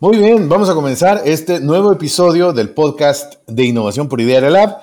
Muy 0.00 0.18
bien, 0.18 0.48
vamos 0.48 0.70
a 0.70 0.74
comenzar 0.74 1.22
este 1.24 1.58
nuevo 1.58 1.90
episodio 1.90 2.52
del 2.52 2.70
podcast 2.70 3.34
de 3.48 3.64
innovación 3.64 4.08
por 4.08 4.20
Idearia 4.20 4.48
Lab. 4.48 4.76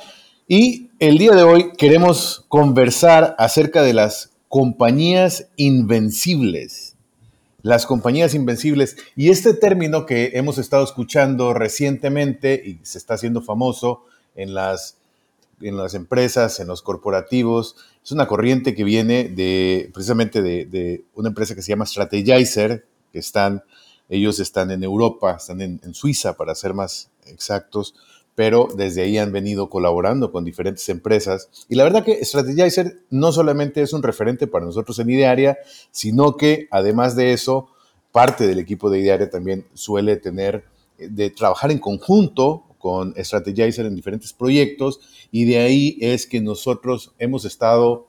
Y 0.45 0.89
el 0.99 1.17
día 1.17 1.31
de 1.31 1.43
hoy 1.43 1.71
queremos 1.77 2.43
conversar 2.49 3.33
acerca 3.39 3.81
de 3.81 3.93
las 3.93 4.31
compañías 4.49 5.47
invencibles. 5.55 6.97
Las 7.61 7.85
compañías 7.85 8.33
invencibles. 8.33 8.97
Y 9.15 9.29
este 9.29 9.53
término 9.53 10.05
que 10.05 10.31
hemos 10.33 10.57
estado 10.57 10.83
escuchando 10.83 11.53
recientemente 11.53 12.61
y 12.65 12.79
se 12.83 12.97
está 12.97 13.13
haciendo 13.13 13.41
famoso 13.41 14.03
en 14.35 14.53
las, 14.53 14.97
en 15.61 15.77
las 15.77 15.93
empresas, 15.93 16.59
en 16.59 16.67
los 16.67 16.81
corporativos, 16.81 17.77
es 18.03 18.11
una 18.11 18.27
corriente 18.27 18.75
que 18.75 18.83
viene 18.83 19.29
de 19.29 19.89
precisamente 19.93 20.41
de, 20.41 21.05
una 21.15 21.29
empresa 21.29 21.55
que 21.55 21.61
se 21.61 21.69
llama 21.69 21.85
Strategizer, 21.85 22.85
que 23.13 23.19
están, 23.19 23.63
ellos 24.09 24.39
están 24.39 24.71
en 24.71 24.83
Europa, 24.83 25.35
están 25.37 25.61
en, 25.61 25.93
Suiza 25.93 26.37
para 26.37 26.55
ser 26.55 26.73
más 26.73 27.09
exactos 27.25 27.95
pero 28.35 28.67
desde 28.75 29.01
ahí 29.01 29.17
han 29.17 29.31
venido 29.31 29.69
colaborando 29.69 30.29
con 30.29 30.43
diferentes 30.43 30.89
empresas. 30.89 31.49
Y 31.69 31.75
la 31.75 31.85
verdad 31.85 32.03
que 32.03 32.23
Strategizer 32.23 32.99
no 33.09 33.31
solamente 33.31 33.81
es 33.81 33.93
un 33.93 34.03
referente 34.03 34.45
para 34.45 34.65
nosotros 34.65 34.99
en 34.99 35.09
Idearia, 35.09 35.57
sino 35.91 36.35
que 36.35 36.67
además 36.69 37.15
de 37.15 37.31
eso, 37.31 37.69
parte 38.11 38.45
del 38.45 38.59
equipo 38.59 38.89
de 38.89 38.99
Idearia 38.99 39.29
también 39.29 39.65
suele 39.73 40.17
tener 40.17 40.65
eh, 40.97 41.07
de 41.09 41.29
trabajar 41.29 41.71
en 41.71 41.79
conjunto 41.79 42.63
con 42.77 43.15
Strategizer 43.17 43.85
en 43.85 43.95
diferentes 43.95 44.33
proyectos 44.33 44.99
y 45.31 45.45
de 45.45 45.59
ahí 45.59 45.97
es 46.01 46.27
que 46.27 46.39
nosotros 46.39 47.13
hemos 47.17 47.45
estado 47.45 48.07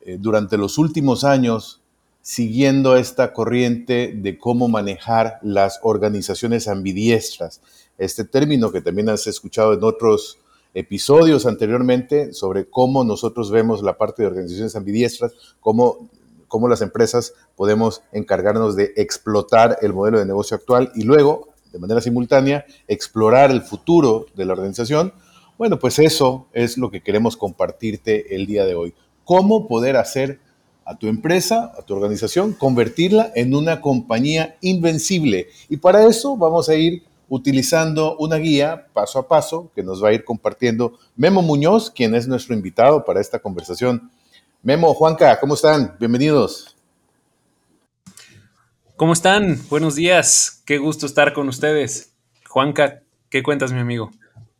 eh, 0.00 0.16
durante 0.18 0.56
los 0.56 0.76
últimos 0.78 1.24
años 1.24 1.82
siguiendo 2.28 2.94
esta 2.94 3.32
corriente 3.32 4.12
de 4.14 4.36
cómo 4.36 4.68
manejar 4.68 5.38
las 5.40 5.80
organizaciones 5.82 6.68
ambidiestras 6.68 7.62
este 7.96 8.26
término 8.26 8.70
que 8.70 8.82
también 8.82 9.08
has 9.08 9.26
escuchado 9.26 9.72
en 9.72 9.82
otros 9.82 10.38
episodios 10.74 11.46
anteriormente 11.46 12.34
sobre 12.34 12.68
cómo 12.68 13.02
nosotros 13.02 13.50
vemos 13.50 13.82
la 13.82 13.96
parte 13.96 14.22
de 14.22 14.28
organizaciones 14.28 14.76
ambidiestras, 14.76 15.32
cómo, 15.60 16.10
cómo 16.48 16.68
las 16.68 16.82
empresas 16.82 17.32
podemos 17.56 18.02
encargarnos 18.12 18.76
de 18.76 18.92
explotar 18.96 19.78
el 19.80 19.94
modelo 19.94 20.18
de 20.18 20.26
negocio 20.26 20.54
actual 20.54 20.92
y 20.94 21.04
luego, 21.04 21.48
de 21.72 21.78
manera 21.78 22.02
simultánea, 22.02 22.66
explorar 22.88 23.50
el 23.50 23.62
futuro 23.62 24.26
de 24.36 24.44
la 24.44 24.52
organización. 24.52 25.14
Bueno, 25.56 25.78
pues 25.78 25.98
eso 25.98 26.48
es 26.52 26.76
lo 26.76 26.90
que 26.90 27.02
queremos 27.02 27.38
compartirte 27.38 28.36
el 28.36 28.44
día 28.44 28.66
de 28.66 28.74
hoy. 28.74 28.94
Cómo 29.24 29.66
poder 29.66 29.96
hacer 29.96 30.40
a 30.88 30.96
tu 30.96 31.06
empresa, 31.06 31.70
a 31.78 31.82
tu 31.82 31.94
organización, 31.94 32.54
convertirla 32.54 33.30
en 33.34 33.54
una 33.54 33.82
compañía 33.82 34.56
invencible. 34.62 35.48
Y 35.68 35.76
para 35.76 36.06
eso 36.06 36.34
vamos 36.34 36.70
a 36.70 36.76
ir 36.76 37.02
utilizando 37.28 38.16
una 38.16 38.36
guía 38.36 38.86
paso 38.94 39.18
a 39.18 39.28
paso 39.28 39.70
que 39.74 39.82
nos 39.82 40.02
va 40.02 40.08
a 40.08 40.12
ir 40.14 40.24
compartiendo 40.24 40.98
Memo 41.14 41.42
Muñoz, 41.42 41.90
quien 41.90 42.14
es 42.14 42.26
nuestro 42.26 42.54
invitado 42.54 43.04
para 43.04 43.20
esta 43.20 43.38
conversación. 43.38 44.10
Memo, 44.62 44.94
Juanca, 44.94 45.38
¿cómo 45.38 45.54
están? 45.54 45.94
Bienvenidos. 46.00 46.74
¿Cómo 48.96 49.12
están? 49.12 49.60
Buenos 49.68 49.94
días. 49.94 50.62
Qué 50.64 50.78
gusto 50.78 51.04
estar 51.04 51.34
con 51.34 51.50
ustedes. 51.50 52.14
Juanca, 52.48 53.02
¿qué 53.28 53.42
cuentas, 53.42 53.72
mi 53.72 53.80
amigo? 53.80 54.10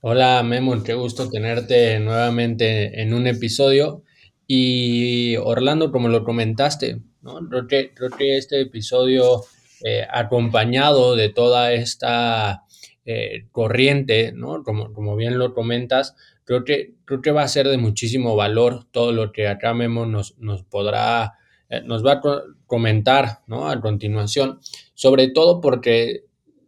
Hola, 0.03 0.42
Memo, 0.42 0.82
qué 0.82 0.92
gusto 0.92 1.30
tenerte 1.30 1.98
nuevamente 2.00 3.00
en 3.00 3.14
un 3.14 3.26
episodio. 3.26 4.03
Y 4.50 5.36
Orlando, 5.36 5.92
como 5.92 6.09
lo 6.09 6.25
comentaste, 6.25 7.03
¿no? 7.20 7.38
creo, 7.48 7.66
que, 7.66 7.92
este 8.38 8.62
episodio 8.62 9.42
eh, 9.84 10.06
acompañado 10.10 11.16
de 11.16 11.28
toda 11.28 11.75
esta 11.75 12.64
eh, 13.04 13.47
corriente, 13.53 14.32
¿no? 14.32 14.62
Como, 14.62 14.94
como, 14.94 15.16
bien 15.16 15.38
lo 15.38 15.53
comentas, 15.53 16.16
creo 16.44 16.64
que, 16.64 16.94
creo 17.04 17.20
que 17.20 17.31
va 17.31 17.42
a 17.42 17.48
ser 17.48 17.69
de 17.69 17.76
muchísimo 17.76 18.36
valor 18.36 18.86
todo 18.91 19.12
lo 19.12 19.32
que 19.32 19.48
acá 19.48 19.75
Memo 19.75 20.06
nos, 20.06 20.38
nos 20.38 20.62
podrá, 20.62 21.34
eh, 21.69 21.82
nos 21.84 22.03
va 22.03 22.12
a 22.12 22.22
comentar, 22.65 23.41
¿no? 23.48 23.69
A 23.69 23.78
continuación, 23.82 24.60
sobre 24.94 25.28
todo 25.28 25.60
porque 25.60 26.25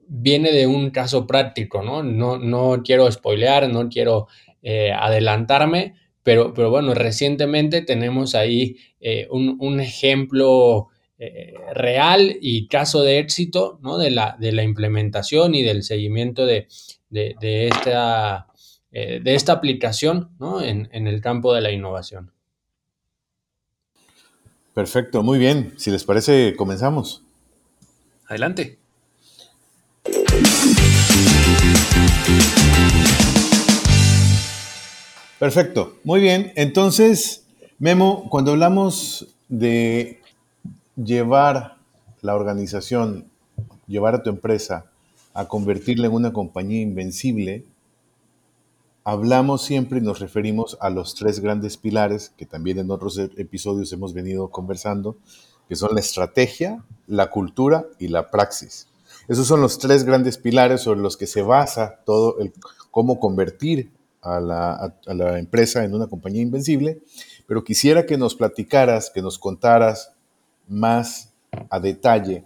viene 0.06 0.52
de 0.52 0.66
un 0.66 0.90
caso 0.90 1.26
práctico, 1.26 1.82
¿no? 1.82 2.02
No, 2.02 2.36
no 2.36 2.82
quiero 2.84 3.10
spoilear, 3.10 3.70
no 3.70 3.88
quiero 3.88 4.28
adelantarme, 4.62 5.94
pero, 6.30 6.54
pero 6.54 6.70
bueno, 6.70 6.94
recientemente 6.94 7.82
tenemos 7.82 8.34
ahí 8.34 8.76
un, 9.30 9.56
un 9.58 9.80
ejemplo 9.80 10.88
eh, 11.22 11.52
real 11.74 12.38
y 12.40 12.66
caso 12.66 13.02
de 13.02 13.18
éxito 13.18 13.78
¿no? 13.82 13.98
de, 13.98 14.10
la, 14.10 14.38
de 14.40 14.52
la 14.52 14.62
implementación 14.62 15.54
y 15.54 15.62
del 15.62 15.82
seguimiento 15.82 16.46
de, 16.46 16.66
esta, 17.10 18.46
eh, 18.90 19.20
de 19.22 19.34
esta 19.34 19.52
aplicación 19.52 20.30
¿no? 20.38 20.62
en, 20.62 20.88
en 20.92 21.06
el 21.06 21.20
campo 21.20 21.52
de 21.52 21.60
la 21.60 21.72
innovación. 21.72 22.32
Perfecto, 24.72 25.22
muy 25.22 25.38
bien. 25.38 25.74
Si 25.76 25.90
les 25.90 26.04
parece, 26.04 26.56
comenzamos. 26.56 27.22
Adelante. 28.26 28.78
Perfecto, 35.40 35.94
muy 36.04 36.20
bien. 36.20 36.52
Entonces, 36.54 37.46
Memo, 37.78 38.28
cuando 38.28 38.50
hablamos 38.50 39.26
de 39.48 40.20
llevar 41.02 41.78
la 42.20 42.34
organización, 42.34 43.24
llevar 43.86 44.14
a 44.14 44.22
tu 44.22 44.28
empresa 44.28 44.90
a 45.32 45.48
convertirla 45.48 46.08
en 46.08 46.12
una 46.12 46.34
compañía 46.34 46.82
invencible, 46.82 47.64
hablamos 49.02 49.62
siempre 49.62 50.00
y 50.00 50.02
nos 50.02 50.20
referimos 50.20 50.76
a 50.78 50.90
los 50.90 51.14
tres 51.14 51.40
grandes 51.40 51.78
pilares 51.78 52.34
que 52.36 52.44
también 52.44 52.78
en 52.78 52.90
otros 52.90 53.16
e-, 53.16 53.30
episodios 53.38 53.90
hemos 53.94 54.12
venido 54.12 54.50
conversando, 54.50 55.16
que 55.70 55.74
son 55.74 55.94
la 55.94 56.00
estrategia, 56.00 56.84
la 57.06 57.30
cultura 57.30 57.86
y 57.98 58.08
la 58.08 58.30
praxis. 58.30 58.88
Esos 59.26 59.46
son 59.46 59.62
los 59.62 59.78
tres 59.78 60.04
grandes 60.04 60.36
pilares 60.36 60.82
sobre 60.82 61.00
los 61.00 61.16
que 61.16 61.26
se 61.26 61.40
basa 61.40 62.00
todo 62.04 62.40
el 62.40 62.52
cómo 62.90 63.18
convertir 63.18 63.90
a 64.22 64.40
la, 64.40 64.94
a 65.06 65.14
la 65.14 65.38
empresa 65.38 65.84
en 65.84 65.94
una 65.94 66.06
compañía 66.06 66.42
invencible, 66.42 67.00
pero 67.46 67.64
quisiera 67.64 68.06
que 68.06 68.18
nos 68.18 68.34
platicaras, 68.34 69.10
que 69.10 69.22
nos 69.22 69.38
contaras 69.38 70.12
más 70.68 71.32
a 71.68 71.80
detalle 71.80 72.44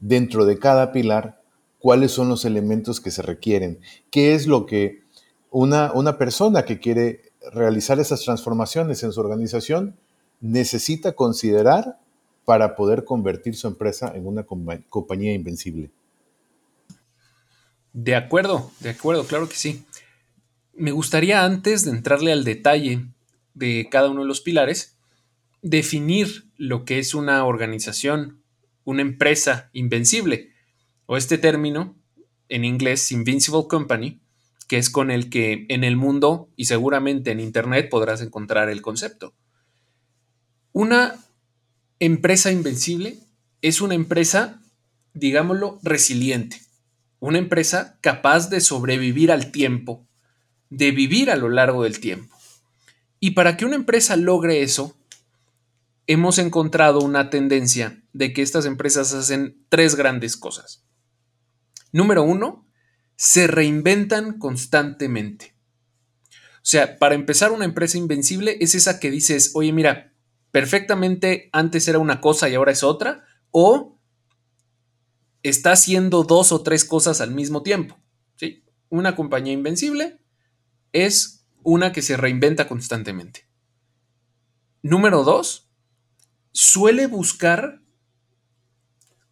dentro 0.00 0.44
de 0.44 0.58
cada 0.58 0.92
pilar 0.92 1.40
cuáles 1.78 2.12
son 2.12 2.28
los 2.28 2.44
elementos 2.44 3.00
que 3.00 3.10
se 3.10 3.22
requieren, 3.22 3.80
qué 4.10 4.34
es 4.34 4.46
lo 4.46 4.66
que 4.66 5.02
una, 5.50 5.92
una 5.92 6.18
persona 6.18 6.64
que 6.64 6.80
quiere 6.80 7.32
realizar 7.52 8.00
esas 8.00 8.22
transformaciones 8.22 9.02
en 9.02 9.12
su 9.12 9.20
organización 9.20 9.96
necesita 10.40 11.12
considerar 11.12 11.98
para 12.44 12.76
poder 12.76 13.04
convertir 13.04 13.56
su 13.56 13.66
empresa 13.66 14.12
en 14.14 14.26
una 14.26 14.44
compañía 14.44 15.32
invencible. 15.32 15.90
De 17.92 18.16
acuerdo, 18.16 18.70
de 18.80 18.90
acuerdo, 18.90 19.24
claro 19.24 19.48
que 19.48 19.56
sí. 19.56 19.84
Me 20.76 20.90
gustaría 20.90 21.44
antes 21.44 21.84
de 21.84 21.92
entrarle 21.92 22.32
al 22.32 22.44
detalle 22.44 23.06
de 23.54 23.88
cada 23.90 24.10
uno 24.10 24.22
de 24.22 24.28
los 24.28 24.40
pilares, 24.40 24.96
definir 25.62 26.50
lo 26.56 26.84
que 26.84 26.98
es 26.98 27.14
una 27.14 27.44
organización, 27.44 28.42
una 28.84 29.02
empresa 29.02 29.70
invencible, 29.72 30.50
o 31.06 31.16
este 31.16 31.38
término 31.38 31.96
en 32.48 32.64
inglés 32.64 33.12
Invincible 33.12 33.66
Company, 33.68 34.20
que 34.66 34.78
es 34.78 34.90
con 34.90 35.10
el 35.10 35.30
que 35.30 35.66
en 35.68 35.84
el 35.84 35.96
mundo 35.96 36.50
y 36.56 36.64
seguramente 36.64 37.30
en 37.30 37.40
Internet 37.40 37.88
podrás 37.88 38.20
encontrar 38.20 38.68
el 38.68 38.82
concepto. 38.82 39.34
Una 40.72 41.14
empresa 42.00 42.50
invencible 42.50 43.18
es 43.62 43.80
una 43.80 43.94
empresa, 43.94 44.60
digámoslo, 45.12 45.78
resiliente, 45.82 46.60
una 47.20 47.38
empresa 47.38 47.98
capaz 48.00 48.50
de 48.50 48.60
sobrevivir 48.60 49.30
al 49.30 49.52
tiempo, 49.52 50.06
de 50.76 50.90
vivir 50.90 51.30
a 51.30 51.36
lo 51.36 51.48
largo 51.48 51.84
del 51.84 52.00
tiempo. 52.00 52.36
Y 53.20 53.30
para 53.30 53.56
que 53.56 53.64
una 53.64 53.76
empresa 53.76 54.16
logre 54.16 54.62
eso, 54.62 54.96
hemos 56.06 56.38
encontrado 56.38 57.00
una 57.00 57.30
tendencia 57.30 58.02
de 58.12 58.32
que 58.32 58.42
estas 58.42 58.66
empresas 58.66 59.14
hacen 59.14 59.64
tres 59.68 59.94
grandes 59.94 60.36
cosas. 60.36 60.84
Número 61.92 62.22
uno, 62.22 62.68
se 63.16 63.46
reinventan 63.46 64.38
constantemente. 64.38 65.54
O 66.56 66.66
sea, 66.66 66.98
para 66.98 67.14
empezar, 67.14 67.52
una 67.52 67.64
empresa 67.64 67.98
invencible 67.98 68.56
es 68.60 68.74
esa 68.74 68.98
que 68.98 69.10
dices, 69.10 69.52
oye, 69.54 69.72
mira, 69.72 70.12
perfectamente 70.50 71.48
antes 71.52 71.86
era 71.88 71.98
una 71.98 72.20
cosa 72.20 72.48
y 72.48 72.54
ahora 72.54 72.72
es 72.72 72.82
otra, 72.82 73.24
o 73.50 73.98
está 75.42 75.72
haciendo 75.72 76.24
dos 76.24 76.52
o 76.52 76.62
tres 76.62 76.84
cosas 76.84 77.20
al 77.20 77.30
mismo 77.30 77.62
tiempo. 77.62 77.96
¿sí? 78.36 78.64
Una 78.88 79.14
compañía 79.14 79.52
invencible 79.52 80.18
es 80.94 81.44
una 81.62 81.92
que 81.92 82.00
se 82.00 82.16
reinventa 82.16 82.68
constantemente. 82.68 83.46
Número 84.80 85.24
dos, 85.24 85.68
suele 86.52 87.08
buscar 87.08 87.82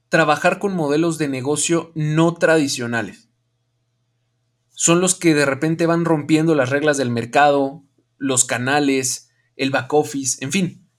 trabajar 0.09 0.59
con 0.59 0.75
modelos 0.75 1.19
de 1.19 1.29
negocio 1.29 1.93
no 1.94 2.35
tradicionales. 2.35 3.31
Son 4.70 5.00
los 5.00 5.14
que 5.14 5.35
de 5.35 5.47
repente 5.47 5.87
van 5.87 6.05
rompiendo 6.05 6.55
las 6.55 6.69
reglas 6.69 6.97
del 6.97 7.11
mercado, 7.11 7.85
los 8.19 8.44
canales, 8.44 9.31
el 9.55 9.70
back 9.70 9.93
office, 9.94 10.44
en 10.44 10.50
fin. 10.50 10.91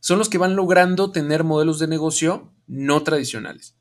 Son 0.00 0.18
los 0.18 0.30
que 0.30 0.38
van 0.38 0.56
logrando 0.56 1.12
tener 1.12 1.44
modelos 1.44 1.78
de 1.78 1.88
negocio 1.88 2.54
no 2.66 3.02
tradicionales. 3.02 3.76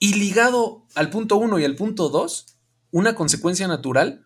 Y 0.00 0.14
ligado 0.14 0.86
al 0.96 1.10
punto 1.10 1.36
1 1.36 1.60
y 1.60 1.64
al 1.64 1.76
punto 1.76 2.08
2, 2.08 2.58
una 2.90 3.14
consecuencia 3.14 3.68
natural 3.68 4.25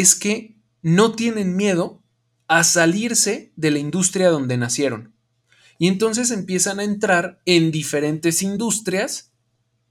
es 0.00 0.14
que 0.14 0.56
no 0.82 1.12
tienen 1.12 1.56
miedo 1.56 2.02
a 2.48 2.64
salirse 2.64 3.52
de 3.56 3.70
la 3.70 3.78
industria 3.78 4.30
donde 4.30 4.56
nacieron. 4.56 5.14
Y 5.78 5.88
entonces 5.88 6.30
empiezan 6.30 6.80
a 6.80 6.84
entrar 6.84 7.40
en 7.44 7.70
diferentes 7.70 8.42
industrias 8.42 9.32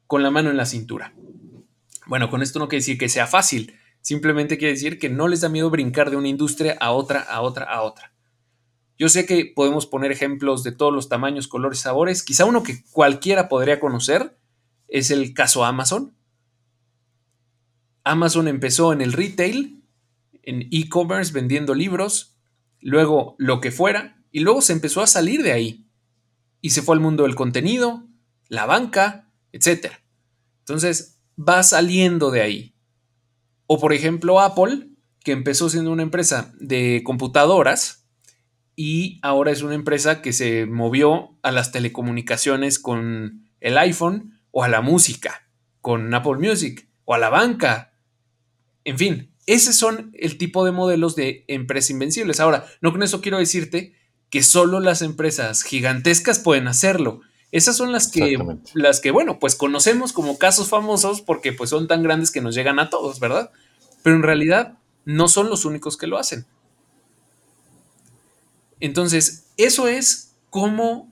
con 0.08 0.24
la 0.24 0.32
mano 0.32 0.50
en 0.50 0.58
la 0.58 0.66
cintura. 0.66 1.14
Bueno, 2.08 2.30
con 2.30 2.42
esto 2.42 2.60
no 2.60 2.68
quiere 2.68 2.82
decir 2.82 2.98
que 2.98 3.10
sea 3.10 3.28
fácil, 3.28 3.76
simplemente 4.02 4.58
quiere 4.58 4.74
decir 4.74 5.00
que 5.00 5.10
no 5.10 5.28
les 5.28 5.42
da 5.42 5.50
miedo 5.50 5.70
brincar 5.70 6.10
de 6.10 6.16
una 6.16 6.28
industria 6.28 6.78
a 6.80 6.92
otra, 6.92 7.22
a 7.22 7.42
otra, 7.42 7.66
a 7.66 7.82
otra. 7.82 8.14
Yo 8.98 9.10
sé 9.10 9.26
que 9.26 9.52
podemos 9.54 9.88
poner 9.88 10.12
ejemplos 10.12 10.64
de 10.64 10.72
todos 10.72 10.94
los 10.94 11.10
tamaños, 11.10 11.48
colores, 11.48 11.80
sabores. 11.80 12.24
Quizá 12.24 12.46
uno 12.46 12.64
que 12.64 12.84
cualquiera 12.92 13.50
podría 13.50 13.80
conocer 13.80 14.38
es 14.88 15.12
el 15.12 15.34
caso 15.34 15.66
Amazon. 15.66 16.16
Amazon 18.06 18.48
empezó 18.48 18.94
en 18.94 19.02
el 19.02 19.12
retail, 19.12 19.75
en 20.46 20.68
e-commerce, 20.72 21.34
vendiendo 21.34 21.74
libros, 21.74 22.38
luego 22.80 23.36
lo 23.38 23.60
que 23.62 23.72
fuera, 23.72 24.24
y 24.32 24.40
luego 24.40 24.62
se 24.62 24.74
empezó 24.74 25.02
a 25.02 25.08
salir 25.08 25.44
de 25.44 25.52
ahí. 25.52 25.88
Y 26.62 26.72
se 26.72 26.82
fue 26.82 26.96
al 26.96 27.02
mundo 27.02 27.24
del 27.24 27.36
contenido, 27.36 28.08
la 28.48 28.66
banca, 28.66 29.32
etc. 29.52 29.94
Entonces, 30.60 31.20
va 31.38 31.64
saliendo 31.64 32.32
de 32.32 32.42
ahí. 32.42 32.76
O 33.68 33.80
por 33.80 33.94
ejemplo, 33.94 34.40
Apple, 34.40 34.90
que 35.24 35.32
empezó 35.32 35.70
siendo 35.70 35.92
una 35.92 36.04
empresa 36.04 36.54
de 36.60 37.02
computadoras, 37.04 38.08
y 38.76 39.20
ahora 39.22 39.52
es 39.52 39.62
una 39.62 39.76
empresa 39.76 40.22
que 40.22 40.34
se 40.34 40.66
movió 40.66 41.38
a 41.42 41.52
las 41.52 41.72
telecomunicaciones 41.72 42.78
con 42.78 43.48
el 43.62 43.78
iPhone 43.78 44.40
o 44.52 44.64
a 44.64 44.68
la 44.68 44.82
música 44.82 45.46
con 45.86 46.12
Apple 46.16 46.38
Music 46.38 46.90
o 47.04 47.14
a 47.14 47.20
la 47.20 47.30
banca. 47.30 47.94
En 48.86 48.98
fin, 48.98 49.35
esos 49.48 49.76
son 49.76 50.12
el 50.18 50.38
tipo 50.38 50.66
de 50.66 50.72
modelos 50.72 51.16
de 51.16 51.46
empresas 51.48 51.92
invencibles. 51.92 52.40
Ahora, 52.40 52.66
no 52.82 52.92
con 52.92 53.04
eso 53.04 53.22
quiero 53.22 53.38
decirte 53.38 53.94
que 54.30 54.42
solo 54.42 54.80
las 54.80 55.02
empresas 55.02 55.62
gigantescas 55.64 56.40
pueden 56.40 56.68
hacerlo. 56.68 57.22
Esas 57.52 57.78
son 57.78 57.92
las 57.92 58.08
que, 58.08 58.38
las 58.74 59.00
que, 59.00 59.12
bueno, 59.12 59.40
pues 59.40 59.56
conocemos 59.56 60.14
como 60.14 60.38
casos 60.38 60.68
famosos 60.68 61.22
porque 61.22 61.54
pues 61.54 61.70
son 61.70 61.88
tan 61.88 62.04
grandes 62.04 62.32
que 62.32 62.42
nos 62.42 62.56
llegan 62.56 62.80
a 62.80 62.90
todos, 62.90 63.20
¿verdad? 63.20 63.52
Pero 64.04 64.16
en 64.16 64.24
realidad 64.24 64.78
no 65.06 65.28
son 65.28 65.50
los 65.50 65.64
únicos 65.64 65.96
que 65.96 66.08
lo 66.08 66.18
hacen. 66.18 66.46
Entonces, 68.80 69.46
eso 69.58 69.88
es 69.88 70.34
cómo 70.50 71.12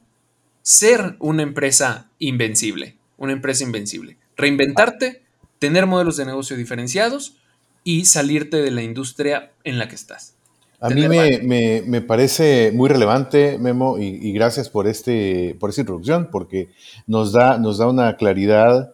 ser 0.63 1.15
una 1.19 1.43
empresa 1.43 2.09
invencible, 2.17 2.97
una 3.17 3.33
empresa 3.33 3.63
invencible. 3.63 4.17
Reinventarte, 4.35 5.23
tener 5.59 5.85
modelos 5.85 6.17
de 6.17 6.25
negocio 6.25 6.57
diferenciados 6.57 7.37
y 7.83 8.05
salirte 8.05 8.61
de 8.61 8.71
la 8.71 8.81
industria 8.81 9.51
en 9.63 9.77
la 9.77 9.87
que 9.87 9.95
estás. 9.95 10.35
A 10.79 10.89
mí 10.89 11.07
me, 11.07 12.01
parece 12.01 12.73
muy 12.73 12.89
relevante, 12.89 13.57
Memo, 13.57 13.97
y, 13.97 14.33
gracias 14.33 14.69
por, 14.69 14.85
este, 14.85 15.55
por 15.57 15.69
esta 15.69 15.81
introducción, 15.81 16.27
porque 16.29 16.71
nos 17.07 17.31
da, 17.31 17.57
nos 17.57 17.77
da 17.77 17.87
una 17.87 18.17
claridad 18.17 18.93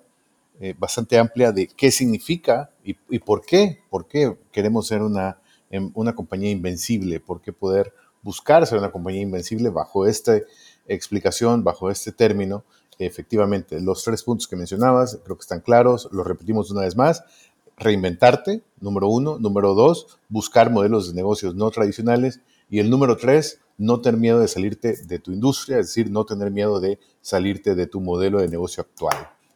eh, 0.60 0.76
bastante 0.78 1.18
amplia 1.18 1.52
de 1.52 1.68
qué 1.68 1.90
significa 1.90 2.70
y, 2.84 2.94
por 3.20 3.44
qué, 3.44 3.80
por 3.90 4.08
qué 4.08 4.38
queremos 4.52 4.86
ser 4.86 5.02
una, 5.02 5.40
em, 5.72 5.90
una 5.96 6.14
compañía 6.14 6.52
invencible, 6.52 7.20
por 7.20 7.42
qué 7.42 7.54
poder 7.54 7.92
buscar 8.22 8.68
ser 8.68 8.78
una 8.78 8.92
compañía 8.92 9.22
invencible 9.22 9.70
bajo 9.70 10.06
esta 10.06 10.40
explicación, 10.88 11.64
bajo 11.64 11.90
este 11.90 12.12
término. 12.12 12.64
Efectivamente, 13.00 13.80
los 13.80 14.04
tres 14.04 14.24
puntos 14.24 14.48
que 14.48 14.58
mencionabas 14.58 15.20
creo 15.24 15.38
que 15.38 15.42
están 15.42 15.62
claros, 15.62 16.10
los 16.12 16.28
repetimos 16.28 16.70
una 16.72 16.82
vez 16.82 16.96
más. 16.96 17.24
Reinventarte, 17.80 18.62
número 18.82 19.08
uno. 19.08 19.40
Número 19.40 19.74
dos, 19.74 20.20
buscar 20.28 20.70
modelos 20.70 21.10
de 21.10 21.16
negocios 21.16 21.56
no 21.56 21.72
tradicionales. 21.72 22.42
Y 22.70 22.80
el 22.80 22.90
número 22.90 23.18
tres, 23.18 23.62
no 23.78 24.02
tener 24.02 24.20
miedo 24.20 24.40
de 24.40 24.48
salirte 24.48 24.96
de 25.06 25.20
tu 25.20 25.32
industria, 25.32 25.80
es 25.80 25.88
decir, 25.88 26.12
no 26.12 26.26
tener 26.26 26.52
miedo 26.52 26.80
de 26.80 27.00
salirte 27.22 27.76
de 27.76 27.88
tu 27.88 28.02
modelo 28.02 28.40
de 28.40 28.48
negocio 28.48 28.82
actual, 28.82 29.16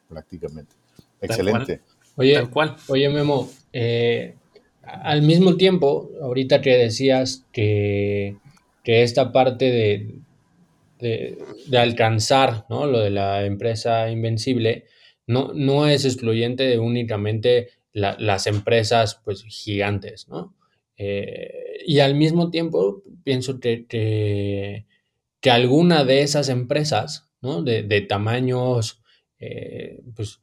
prácticamente. 0.09 0.73
Excelente. 1.21 1.81
Oye, 2.15 2.47
oye, 2.87 3.09
Memo, 3.09 3.49
eh, 3.71 4.35
al 4.81 5.21
mismo 5.21 5.55
tiempo, 5.55 6.09
ahorita 6.21 6.61
que 6.61 6.77
decías 6.77 7.45
que 7.51 8.37
que 8.83 9.01
esta 9.01 9.31
parte 9.31 9.71
de, 9.71 11.35
de, 11.67 11.77
alcanzar 11.77 12.65
¿no? 12.69 12.85
lo 12.85 12.99
de 12.99 13.09
la 13.09 13.45
empresa 13.45 14.09
invencible 14.09 14.85
no, 15.25 15.53
no 15.53 15.87
es 15.87 16.05
excluyente 16.05 16.63
de 16.63 16.79
únicamente 16.79 17.69
las 17.93 18.47
empresas 18.47 19.21
pues, 19.23 19.43
gigantes. 19.43 20.27
¿no? 20.27 20.55
Eh, 20.97 21.79
y 21.85 21.99
al 21.99 22.15
mismo 22.15 22.49
tiempo 22.49 23.03
pienso 23.23 23.59
que, 23.59 23.85
que, 23.87 24.85
alguna 25.49 26.03
de 26.03 26.21
esas 26.21 26.49
empresas 26.49 27.29
¿no? 27.41 27.61
de, 27.61 27.83
de 27.83 28.01
tamaños 28.01 29.01
eh, 29.39 30.01
pues, 30.15 30.39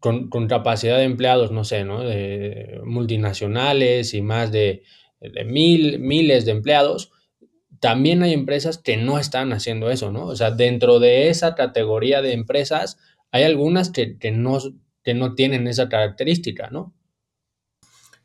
con, 0.00 0.28
con, 0.28 0.48
capacidad 0.48 0.98
de 0.98 1.04
empleados, 1.04 1.52
no 1.52 1.64
sé, 1.64 1.84
¿no? 1.84 2.02
de 2.02 2.80
multinacionales 2.84 4.14
y 4.14 4.22
más 4.22 4.50
de 4.50 4.82
de 5.30 5.44
mil, 5.44 5.98
miles 6.00 6.44
de 6.44 6.52
empleados, 6.52 7.10
también 7.80 8.22
hay 8.22 8.32
empresas 8.32 8.78
que 8.78 8.96
no 8.96 9.18
están 9.18 9.52
haciendo 9.52 9.90
eso, 9.90 10.10
¿no? 10.10 10.26
O 10.26 10.36
sea, 10.36 10.50
dentro 10.50 11.00
de 11.00 11.28
esa 11.28 11.54
categoría 11.54 12.22
de 12.22 12.32
empresas 12.32 12.98
hay 13.30 13.42
algunas 13.42 13.90
que, 13.90 14.16
no, 14.32 14.58
que 15.04 15.14
no 15.14 15.34
tienen 15.34 15.68
esa 15.68 15.88
característica, 15.88 16.70
¿no? 16.70 16.94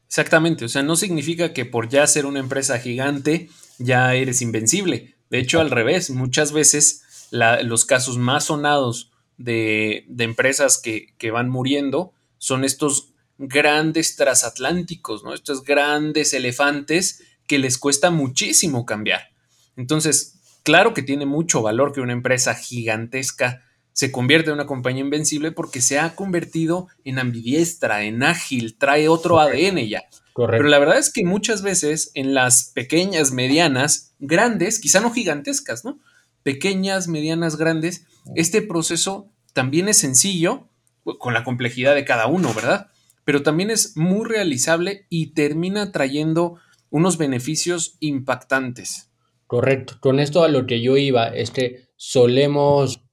Exactamente, 0.08 0.66
o 0.66 0.70
sea, 0.70 0.82
no 0.82 0.96
significa 0.96 1.54
que 1.54 1.66
por 1.66 1.90
ya 1.90 2.08
ser 2.08 2.26
una 2.26 2.40
empresa 2.40 2.80
gigante 2.80 3.50
ya 3.78 4.16
eres 4.16 4.42
invencible. 4.42 5.16
De 5.30 5.38
hecho, 5.38 5.62
al 5.62 5.70
revés, 5.70 6.10
muchas 6.10 6.52
veces 6.52 7.04
los 7.30 7.86
casos 7.86 8.18
más 8.18 8.46
sonados 8.46 9.12
de, 9.38 10.06
empresas 10.18 10.80
que, 10.80 11.14
que, 11.18 11.30
van 11.30 11.50
muriendo 11.50 12.14
son 12.40 12.64
estos 12.64 13.14
grandes 13.38 14.16
transatlánticos, 14.16 15.24
¿no? 15.24 15.34
Estos 15.34 15.64
grandes 15.64 16.34
elefantes 16.34 17.24
que 17.46 17.60
les 17.60 17.78
cuesta 17.78 18.10
muchísimo 18.10 18.86
cambiar. 18.86 19.30
Entonces, 19.76 20.40
claro 20.64 20.94
que 20.94 21.04
tiene 21.04 21.26
mucho 21.26 21.62
valor 21.62 21.94
que 21.94 22.02
una 22.02 22.14
empresa 22.14 22.56
gigantesca 22.56 23.64
se 24.00 24.14
convierta 24.14 24.50
en 24.50 24.56
una 24.56 24.66
compañía 24.66 25.04
invencible 25.04 25.52
porque 25.52 25.82
se 25.82 26.00
ha 26.00 26.16
convertido 26.16 26.88
en 27.04 27.20
ambidiestra, 27.20 28.04
en 28.04 28.24
ágil, 28.24 28.78
trae 28.78 29.10
otro 29.10 29.40
ADN 29.40 29.88
ya. 29.88 30.04
Pero 30.36 30.70
la 30.70 30.80
verdad 30.80 30.98
es 30.98 31.12
que 31.12 31.26
muchas 31.26 31.64
veces 31.64 32.12
en 32.14 32.34
las 32.34 32.72
pequeñas, 32.74 33.32
medianas, 33.32 34.14
grandes, 34.20 34.80
quizá 34.80 35.02
no 35.02 35.12
gigantescas, 35.12 35.84
¿no? 35.84 36.00
Pequeñas, 36.44 37.10
medianas, 37.10 37.58
grandes, 37.58 38.06
este 38.36 38.62
proceso 38.62 39.28
también 39.52 39.90
es 39.90 39.98
sencillo, 39.98 40.70
con 41.18 41.34
la 41.34 41.44
complejidad 41.44 41.94
de 41.96 42.06
cada 42.06 42.28
uno, 42.28 42.54
¿verdad? 42.54 42.90
pero 43.30 43.44
también 43.44 43.70
es 43.70 43.96
muy 43.96 44.28
realizable 44.28 45.06
y 45.08 45.34
termina 45.34 45.92
trayendo 45.92 46.56
unos 46.90 47.20
beneficios 47.20 47.96
impactantes. 48.00 49.12
Correcto. 49.46 49.98
Con 50.00 50.20
esto 50.20 50.44
a 50.44 50.48
lo 50.48 50.66
que 50.66 50.82
yo 50.82 50.98
iba 50.98 51.28
es 51.28 51.52
que 51.52 51.90
solemos, 51.96 53.04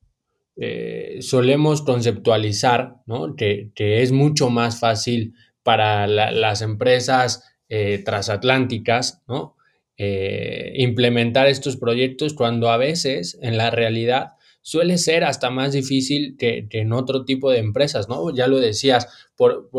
eh, 0.57 1.19
solemos 1.21 1.83
conceptualizar 1.83 2.97
¿no? 3.07 3.37
que, 3.37 3.73
es 3.77 4.13
mucho 4.13 4.51
más 4.51 4.81
fácil 4.81 5.35
para 5.63 6.07
las 6.07 6.63
empresas 6.63 7.45
eh, 7.69 8.03
transatlánticas 8.05 9.23
¿no? 9.29 9.57
eh, 9.99 10.73
implementar 10.77 11.47
estos 11.47 11.77
proyectos 11.77 12.35
cuando 12.35 12.71
a 12.71 12.77
veces 12.77 13.39
en 13.41 13.57
la 13.57 13.71
realidad 13.71 14.33
suele 14.67 14.99
ser 14.99 15.23
hasta 15.23 15.49
más 15.49 15.73
difícil 15.73 16.37
que, 16.37 16.67
en 16.73 16.93
otro 16.93 17.25
tipo 17.25 17.53
de 17.53 17.59
empresas, 17.59 18.09
¿no? 18.09 18.35
Ya 18.35 18.49
lo 18.49 18.59
decías, 18.59 19.07
por, 19.37 19.71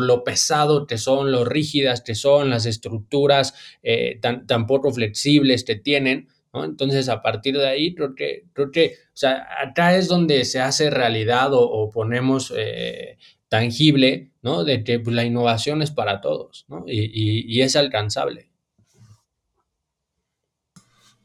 lo 0.00 0.24
pesado 0.24 0.88
que 0.88 0.98
son, 0.98 1.30
lo 1.30 1.44
rígidas 1.44 2.00
que 2.00 2.16
son, 2.16 2.50
las 2.50 2.66
estructuras 2.66 3.54
eh, 3.84 4.18
tan, 4.20 4.66
poco 4.66 4.92
flexibles 4.92 5.62
que 5.62 5.76
tienen, 5.76 6.26
Entonces, 6.54 7.08
a 7.08 7.22
partir 7.22 7.56
de 7.56 7.66
ahí, 7.66 7.94
creo 7.94 8.14
que, 8.14 8.44
creo 8.52 8.70
que, 8.70 8.96
o 9.06 9.16
sea, 9.16 9.46
acá 9.62 9.96
es 9.96 10.08
donde 10.08 10.44
se 10.44 10.60
hace 10.60 10.90
realidad 10.90 11.50
o, 11.52 11.90
ponemos 11.90 12.52
eh, 12.56 13.16
tangible, 13.48 14.32
¿no? 14.42 14.64
De 14.64 14.84
que 14.84 14.98
pues, 15.00 15.16
la 15.16 15.24
innovación 15.24 15.82
es 15.82 15.90
para 15.90 16.20
todos, 16.20 16.66
¿no? 16.68 16.84
y 16.86 17.62
es 17.62 17.76
alcanzable. 17.76 18.52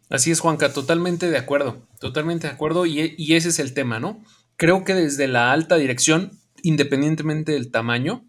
Así 0.10 0.31
es, 0.31 0.39
Juanca, 0.39 0.72
totalmente 0.72 1.29
de 1.29 1.38
acuerdo, 1.38 1.86
totalmente 2.00 2.48
de 2.48 2.53
acuerdo 2.53 2.86
y, 2.86 3.34
ese 3.34 3.50
es 3.50 3.60
el 3.60 3.74
tema, 3.74 4.00
¿no? 4.00 4.24
Creo 4.55 4.86
que 4.86 4.93
desde 4.93 5.27
la 5.27 5.51
alta 5.51 5.75
dirección, 5.75 6.39
independientemente 6.63 7.51
del 7.51 7.72
tamaño, 7.72 8.25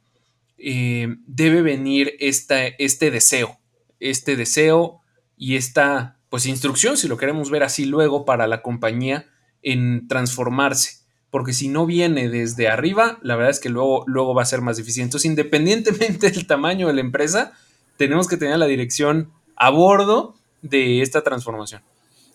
eh, 0.57 1.07
debe 1.27 1.63
venir 1.63 2.15
esta, 2.19 2.67
este 2.67 3.13
deseo, 3.13 3.61
este 4.01 4.35
deseo 4.35 5.03
y 5.37 5.55
esta, 5.55 6.18
pues, 6.31 6.47
instrucción, 6.47 6.97
si 6.97 7.09
lo 7.09 7.17
queremos 7.17 7.51
ver 7.51 7.63
así 7.63 7.85
luego, 7.85 8.25
para 8.25 8.47
la 8.47 8.63
compañía 8.63 9.27
en 9.63 10.09
transformarse. 10.09 10.99
Porque 11.31 11.53
si 11.53 11.69
no 11.69 11.85
viene 11.85 12.29
desde 12.29 12.69
arriba, 12.69 13.19
la 13.23 13.37
verdad 13.37 13.51
es 13.51 13.61
que 13.61 13.69
luego, 13.69 14.05
luego 14.07 14.35
va 14.35 14.43
a 14.43 14.47
ser 14.47 14.63
más 14.63 14.79
difícil. 14.79 15.03
Entonces, 15.03 15.29
independientemente 15.29 16.31
del 16.31 16.47
tamaño 16.47 16.87
de 16.87 16.95
la 16.95 17.01
empresa, 17.01 17.53
tenemos 17.97 18.29
que 18.29 18.37
tener 18.37 18.59
la 18.59 18.67
dirección 18.67 19.31
a 19.57 19.71
bordo 19.71 20.35
de 20.63 21.03
esta 21.03 21.23
transformación. 21.23 21.83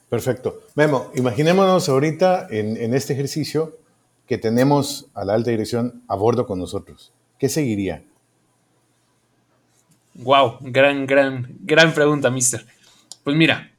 Perfecto. 0.10 0.62
Memo, 0.76 1.10
imaginémonos 1.16 1.90
ahorita 1.90 2.48
en, 2.52 2.94
este 2.94 3.14
ejercicio 3.14 3.80
que 4.28 4.38
tenemos 4.38 5.08
a 5.16 5.26
la 5.26 5.34
alta 5.34 5.50
dirección 5.50 6.04
a 6.08 6.16
bordo 6.16 6.46
con 6.46 6.60
nosotros. 6.60 7.12
¿Qué 7.40 7.50
seguiría? 7.50 8.04
Wow, 10.14 10.58
gran, 10.62 11.08
gran, 11.08 11.58
gran 11.62 11.94
pregunta, 11.96 12.30
mister. 12.30 12.64
Pues 13.24 13.36
mira, 13.36 13.73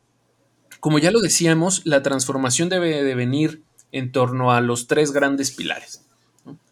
como 0.84 0.98
ya 0.98 1.10
lo 1.10 1.22
decíamos, 1.22 1.80
la 1.86 2.02
transformación 2.02 2.68
debe 2.68 3.02
de 3.02 3.14
venir 3.14 3.62
en 3.90 4.12
torno 4.12 4.52
a 4.52 4.60
los 4.60 4.86
tres 4.86 5.12
grandes 5.12 5.50
pilares. 5.50 6.04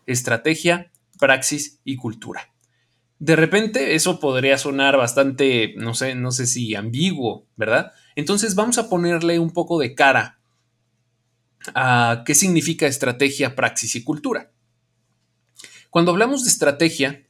Estrategia, 0.04 0.92
praxis 1.18 1.78
y 1.82 1.96
cultura. 1.96 2.52
De 3.18 3.36
repente 3.36 3.94
eso 3.94 4.20
podría 4.20 4.58
sonar 4.58 4.98
bastante, 4.98 5.72
no 5.78 5.94
sé, 5.94 6.14
no 6.14 6.30
sé 6.30 6.46
si 6.46 6.74
ambiguo, 6.74 7.46
¿verdad? 7.56 7.92
Entonces 8.14 8.54
vamos 8.54 8.76
a 8.76 8.90
ponerle 8.90 9.38
un 9.38 9.50
poco 9.50 9.78
de 9.78 9.94
cara 9.94 10.38
a 11.74 12.22
qué 12.26 12.34
significa 12.34 12.86
estrategia, 12.86 13.54
praxis 13.54 13.96
y 13.96 14.04
cultura. 14.04 14.52
Cuando 15.88 16.10
hablamos 16.10 16.44
de 16.44 16.50
estrategia, 16.50 17.26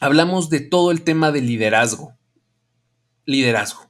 hablamos 0.00 0.48
de 0.48 0.60
todo 0.60 0.92
el 0.92 1.02
tema 1.02 1.30
de 1.30 1.42
liderazgo. 1.42 2.14
Liderazgo. 3.26 3.88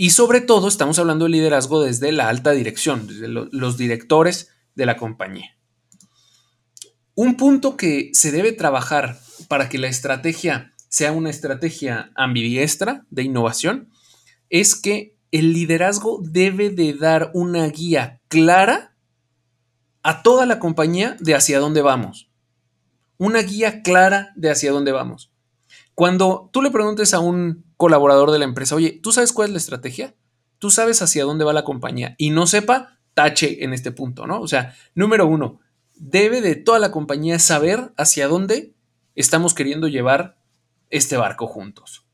Y 0.00 0.10
sobre 0.10 0.40
todo 0.40 0.68
estamos 0.68 1.00
hablando 1.00 1.24
de 1.24 1.32
liderazgo 1.32 1.82
desde 1.82 2.12
la 2.12 2.28
alta 2.28 2.52
dirección, 2.52 3.08
desde 3.08 3.26
los 3.26 3.76
directores 3.76 4.48
de 4.76 4.86
la 4.86 4.96
compañía. 4.96 5.56
Un 7.16 7.36
punto 7.36 7.76
que 7.76 8.10
se 8.12 8.30
debe 8.30 8.52
trabajar 8.52 9.18
para 9.48 9.68
que 9.68 9.76
la 9.76 9.88
estrategia 9.88 10.72
sea 10.88 11.10
una 11.10 11.30
estrategia 11.30 12.12
ambidiestra 12.14 13.06
de 13.10 13.24
innovación 13.24 13.88
es 14.50 14.76
que 14.76 15.16
el 15.32 15.52
liderazgo 15.52 16.20
debe 16.22 16.70
de 16.70 16.94
dar 16.94 17.32
una 17.34 17.66
guía 17.66 18.20
clara 18.28 18.94
a 20.04 20.22
toda 20.22 20.46
la 20.46 20.60
compañía 20.60 21.16
de 21.18 21.34
hacia 21.34 21.58
dónde 21.58 21.82
vamos. 21.82 22.30
Una 23.16 23.40
guía 23.42 23.82
clara 23.82 24.32
de 24.36 24.52
hacia 24.52 24.70
dónde 24.70 24.92
vamos. 24.92 25.32
Cuando 25.96 26.50
tú 26.52 26.62
le 26.62 26.70
preguntes 26.70 27.14
a 27.14 27.18
un 27.18 27.67
colaborador 27.78 28.32
de 28.32 28.40
la 28.40 28.44
empresa, 28.44 28.74
oye, 28.74 29.00
¿tú 29.02 29.12
sabes 29.12 29.32
cuál 29.32 29.46
es 29.46 29.52
la 29.52 29.58
estrategia? 29.58 30.14
¿Tú 30.58 30.70
sabes 30.70 31.00
hacia 31.00 31.24
dónde 31.24 31.44
va 31.44 31.52
la 31.54 31.64
compañía? 31.64 32.14
Y 32.18 32.30
no 32.30 32.46
sepa, 32.46 32.98
tache 33.14 33.64
en 33.64 33.72
este 33.72 33.92
punto, 33.92 34.26
¿no? 34.26 34.40
O 34.40 34.48
sea, 34.48 34.74
número 34.94 35.26
uno, 35.26 35.60
debe 35.94 36.40
de 36.40 36.56
toda 36.56 36.80
la 36.80 36.90
compañía 36.90 37.38
saber 37.38 37.92
hacia 37.96 38.28
dónde 38.28 38.74
estamos 39.14 39.54
queriendo 39.54 39.88
llevar 39.88 40.36
este 40.90 41.16
barco 41.16 41.46
juntos. 41.46 42.04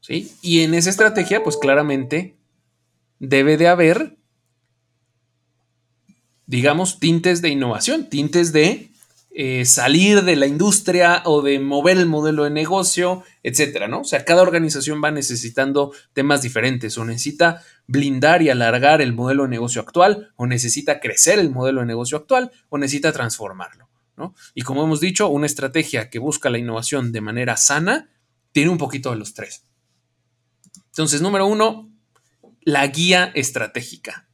¿sí? 0.00 0.32
Y 0.42 0.60
en 0.60 0.74
esa 0.74 0.90
estrategia, 0.90 1.42
pues 1.42 1.58
claramente 1.58 2.36
debe 3.18 3.56
de 3.56 3.68
haber, 3.68 4.16
digamos, 6.46 6.98
tintes 6.98 7.42
de 7.42 7.50
innovación, 7.50 8.08
tintes 8.08 8.52
de 8.52 8.90
eh, 9.36 9.64
salir 9.64 10.22
de 10.22 10.36
la 10.36 10.46
industria 10.46 11.22
o 11.24 11.42
de 11.42 11.58
mover 11.58 11.98
el 11.98 12.06
modelo 12.06 12.44
de 12.44 12.50
negocio, 12.50 13.24
etcétera, 13.42 13.88
¿no? 13.88 14.02
O 14.02 14.04
sea, 14.04 14.24
cada 14.24 14.42
organización 14.42 15.02
va 15.02 15.10
necesitando 15.10 15.92
temas 16.12 16.40
diferentes 16.40 16.96
o 16.96 17.04
necesita 17.04 17.60
blindar 17.88 18.42
y 18.42 18.50
alargar 18.50 19.02
el 19.02 19.12
modelo 19.12 19.42
de 19.42 19.48
negocio 19.48 19.80
actual 19.80 20.32
o 20.36 20.46
necesita 20.46 21.00
crecer 21.00 21.40
el 21.40 21.50
modelo 21.50 21.80
de 21.80 21.86
negocio 21.86 22.16
actual 22.16 22.52
o 22.68 22.78
necesita 22.78 23.10
transformarlo. 23.10 23.88
Y 24.54 24.62
como 24.62 24.84
hemos 24.84 25.00
dicho, 25.00 25.28
una 25.28 25.46
estrategia 25.46 26.08
que 26.10 26.20
busca 26.20 26.48
la 26.48 26.58
innovación 26.58 27.10
de 27.10 27.20
manera 27.20 27.56
sana 27.56 28.10
tiene 28.52 28.70
un 28.70 28.78
poquito 28.78 29.10
de 29.10 29.16
los 29.16 29.34
tres. 29.34 29.64
Entonces, 30.90 31.20
número 31.20 31.48
uno, 31.48 31.90
la 32.60 32.86
guía 32.86 33.32
estratégica. 33.34 34.28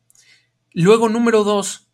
Luego, 0.75 1.09
número 1.09 1.42
dos, 1.42 1.88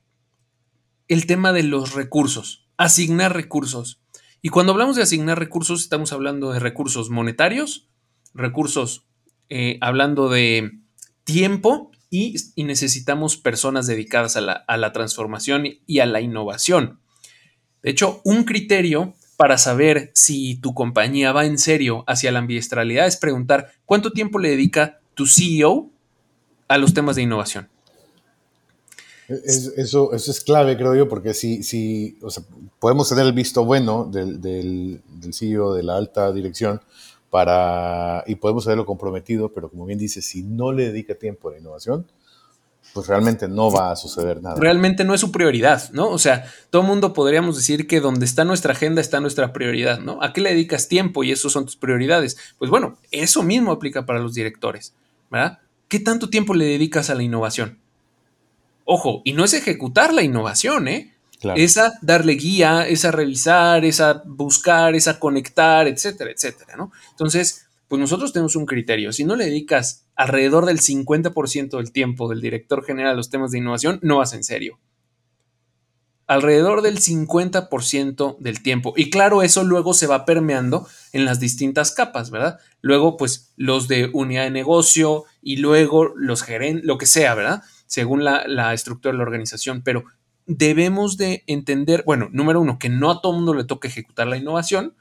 el 1.07 1.27
tema 1.27 1.53
de 1.53 1.63
los 1.63 1.95
recursos, 1.95 2.66
asignar 2.77 3.35
recursos. 3.35 4.01
Y 4.43 4.49
cuando 4.51 4.73
hablamos 4.73 4.97
de 4.97 5.03
asignar 5.03 5.39
recursos, 5.39 5.83
estamos 5.83 6.13
hablando 6.13 6.53
de 6.53 6.61
recursos 6.61 7.11
monetarios, 7.11 7.89
recursos 8.35 9.07
eh, 9.49 9.79
hablando 9.81 10.29
de 10.29 10.73
tiempo 11.25 11.91
y, 12.11 12.37
necesitamos 12.57 13.37
personas 13.37 13.87
dedicadas 13.87 14.37
a 14.37 14.41
la, 14.41 14.53
a 14.53 14.77
la 14.77 14.93
transformación 14.93 15.65
y 15.87 15.99
a 15.99 16.07
la 16.07 16.21
innovación. 16.21 17.01
De 17.83 17.91
hecho, 17.91 18.21
un 18.25 18.45
criterio 18.45 19.15
para 19.37 19.59
saber 19.59 20.11
si 20.15 20.57
tu 20.57 20.75
compañía 20.75 21.33
va 21.33 21.45
en 21.45 21.59
serio 21.59 22.05
hacia 22.07 22.33
la 22.33 22.39
ambiestralidad 22.39 23.07
es 23.07 23.17
preguntar 23.17 23.73
cuánto 23.85 24.13
tiempo 24.13 24.39
le 24.39 24.51
dedica 24.51 25.01
tu 25.15 25.27
CEO 25.27 25.91
a 26.69 26.79
los 26.79 26.95
temas 26.95 27.17
de 27.17 27.23
innovación. 27.23 27.69
Eso, 29.29 30.13
eso, 30.13 30.31
es 30.31 30.41
clave, 30.41 30.77
creo 30.77 30.95
yo, 30.95 31.09
porque 31.09 31.35
si, 31.35 31.63
si 31.63 32.19
podemos 32.79 33.09
tener 33.09 33.27
el 33.27 33.33
visto 33.33 33.65
bueno 33.65 34.09
del, 34.11 34.41
del, 34.41 35.01
CEO 35.33 35.75
de 35.75 35.83
la 35.83 35.97
alta 35.97 36.33
dirección 36.33 36.81
para, 37.31 38.23
y 38.27 38.37
podemos 38.37 38.67
haberlo 38.67 38.87
comprometido, 38.87 39.53
pero 39.53 39.69
como 39.69 39.85
bien 39.85 39.99
dice, 39.99 40.23
si 40.23 40.43
no 40.43 40.73
le 40.73 40.87
dedica 40.87 41.15
tiempo 41.15 41.49
a 41.49 41.53
la 41.53 41.59
innovación, 41.59 42.07
pues 42.95 43.09
realmente 43.09 43.49
no 43.49 43.71
va 43.71 43.91
a 43.91 43.97
suceder 43.97 44.41
nada. 44.41 44.57
Realmente 44.59 45.05
no 45.05 45.13
es 45.13 45.21
su 45.21 45.33
prioridad, 45.33 45.91
¿no? 45.93 46.09
O 46.09 46.19
sea, 46.19 46.47
todo 46.71 46.83
mundo 46.83 47.13
podríamos 47.13 47.57
decir 47.57 47.87
que 47.89 48.01
donde 48.01 48.25
está 48.25 48.45
nuestra 48.45 48.73
agenda 48.73 49.01
está 49.01 49.21
nuestra 49.21 49.53
prioridad, 49.53 49.99
¿no? 49.99 50.23
¿A 50.23 50.33
qué 50.33 50.41
le 50.41 50.51
dedicas 50.51 50.89
tiempo 50.89 51.25
y 51.25 51.33
eso 51.33 51.51
son 51.51 51.65
tus 51.65 51.77
prioridades? 51.77 52.39
Pues 52.59 52.71
bueno, 52.71 52.97
eso 53.11 53.43
mismo 53.43 53.73
aplica 53.73 54.07
para 54.07 54.21
los 54.21 54.35
directores, 54.35 54.95
¿verdad? 55.31 55.59
¿Qué 55.89 55.99
tanto 55.99 56.31
tiempo 56.31 56.55
le 56.55 56.65
dedicas 56.65 57.11
a 57.11 57.15
la 57.17 57.25
innovación? 57.25 57.79
Ojo, 58.89 59.21
y 59.25 59.33
no 59.33 59.45
es 59.45 59.53
ejecutar 59.53 60.15
la 60.15 60.23
innovación, 60.23 60.87
¿eh? 60.87 61.13
Claro. 61.41 61.61
Es 61.61 61.77
a 61.77 61.93
darle 62.01 62.35
guía, 62.35 62.87
es 62.89 63.05
a 63.05 63.11
revisar, 63.11 63.85
es 63.85 64.01
a 64.01 64.23
buscar, 64.25 64.95
es 64.95 65.09
a 65.09 65.19
conectar, 65.19 65.89
etcétera, 65.89 66.31
etcétera, 66.31 66.77
¿no? 66.77 66.93
Entonces, 67.11 67.67
pues 67.89 68.01
nosotros 68.01 68.33
tenemos 68.33 68.55
un 68.55 68.65
criterio. 68.65 69.13
Si 69.13 69.25
no 69.25 69.35
le 69.35 69.47
dedicas 69.47 70.07
alrededor 70.15 70.67
del 70.67 70.81
50% 70.81 71.77
del 71.77 71.93
tiempo 71.93 72.29
del 72.29 72.41
director 72.41 72.85
general 72.85 73.13
a 73.13 73.17
los 73.17 73.29
temas 73.29 73.51
de 73.51 73.59
innovación, 73.59 73.99
no 74.03 74.19
vas 74.19 74.33
en 74.33 74.45
serio. 74.45 74.79
Alrededor 76.29 76.83
del 76.83 76.99
50% 76.99 78.39
del 78.39 78.63
tiempo. 78.63 78.95
Y 78.97 79.11
claro, 79.11 79.43
eso 79.43 79.65
luego 79.65 79.95
se 79.95 80.07
va 80.07 80.25
permeando 80.25 80.89
en 81.13 81.25
las 81.25 81.41
distintas 81.41 81.91
capas, 81.91 82.31
¿verdad? 82.31 82.59
Luego, 82.81 83.17
pues 83.17 83.53
los 83.57 83.89
de 83.89 84.11
unidad 84.13 84.45
de 84.45 84.51
negocio 84.51 85.25
y 85.43 85.57
luego 85.57 86.13
los 86.17 86.43
gerentes, 86.43 86.85
lo 86.85 86.99
que 86.99 87.07
sea, 87.07 87.35
¿verdad? 87.35 87.63
Según 87.87 88.25
la, 88.25 88.45
la 88.47 88.75
estructura 88.75 89.13
de 89.13 89.19
la 89.19 89.25
organización. 89.25 89.83
Pero 89.83 90.05
debemos 90.47 91.17
de 91.17 91.45
entender, 91.47 92.03
bueno, 92.07 92.29
número 92.33 92.61
uno, 92.61 92.79
que 92.79 92.89
no 92.89 93.11
a 93.11 93.21
todo 93.21 93.33
mundo 93.33 93.55
le 93.55 93.65
toca 93.65 93.89
ejecutar 93.89 94.27
la 94.27 94.37
innovación, 94.37 94.95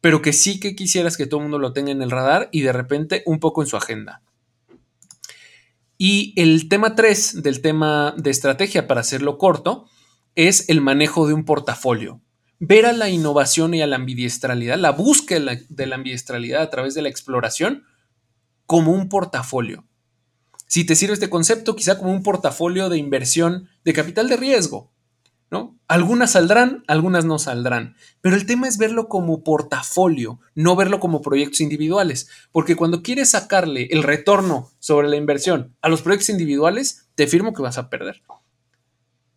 pero 0.00 0.22
que 0.22 0.32
sí 0.32 0.60
que 0.60 0.76
quisieras 0.76 1.16
que 1.16 1.26
todo 1.26 1.40
el 1.40 1.44
mundo 1.44 1.58
lo 1.58 1.72
tenga 1.72 1.90
en 1.90 2.02
el 2.02 2.10
radar 2.10 2.48
y 2.52 2.60
de 2.60 2.72
repente 2.72 3.22
un 3.26 3.40
poco 3.40 3.62
en 3.62 3.68
su 3.68 3.76
agenda. 3.76 4.22
Y 5.98 6.34
el 6.36 6.68
tema 6.68 6.94
3 6.94 7.42
del 7.42 7.62
tema 7.62 8.14
de 8.16 8.30
estrategia, 8.30 8.86
para 8.86 9.00
hacerlo 9.00 9.38
corto, 9.38 9.88
es 10.34 10.68
el 10.68 10.80
manejo 10.80 11.26
de 11.26 11.34
un 11.34 11.44
portafolio. 11.44 12.20
Ver 12.58 12.86
a 12.86 12.92
la 12.92 13.08
innovación 13.08 13.74
y 13.74 13.82
a 13.82 13.86
la 13.86 13.96
ambidiestralidad, 13.96 14.78
la 14.78 14.92
búsqueda 14.92 15.58
de 15.68 15.86
la 15.86 15.96
ambidiestralidad 15.96 16.62
a 16.62 16.70
través 16.70 16.94
de 16.94 17.02
la 17.02 17.08
exploración, 17.08 17.84
como 18.66 18.92
un 18.92 19.08
portafolio. 19.08 19.86
Si 20.66 20.84
te 20.84 20.96
sirve 20.96 21.14
este 21.14 21.30
concepto, 21.30 21.76
quizá 21.76 21.98
como 21.98 22.12
un 22.12 22.22
portafolio 22.22 22.88
de 22.88 22.98
inversión 22.98 23.68
de 23.84 23.92
capital 23.92 24.28
de 24.28 24.36
riesgo. 24.36 24.92
¿no? 25.50 25.78
Algunas 25.86 26.32
saldrán, 26.32 26.82
algunas 26.88 27.24
no 27.24 27.38
saldrán, 27.38 27.94
pero 28.20 28.34
el 28.34 28.46
tema 28.46 28.66
es 28.66 28.78
verlo 28.78 29.08
como 29.08 29.44
portafolio, 29.44 30.40
no 30.54 30.74
verlo 30.74 30.98
como 30.98 31.22
proyectos 31.22 31.60
individuales, 31.60 32.28
porque 32.50 32.74
cuando 32.74 33.02
quieres 33.02 33.30
sacarle 33.30 33.88
el 33.90 34.02
retorno 34.02 34.70
sobre 34.80 35.08
la 35.08 35.16
inversión 35.16 35.76
a 35.82 35.88
los 35.88 36.02
proyectos 36.02 36.30
individuales, 36.30 37.08
te 37.14 37.26
firmo 37.26 37.52
que 37.52 37.62
vas 37.62 37.78
a 37.78 37.88
perder. 37.88 38.22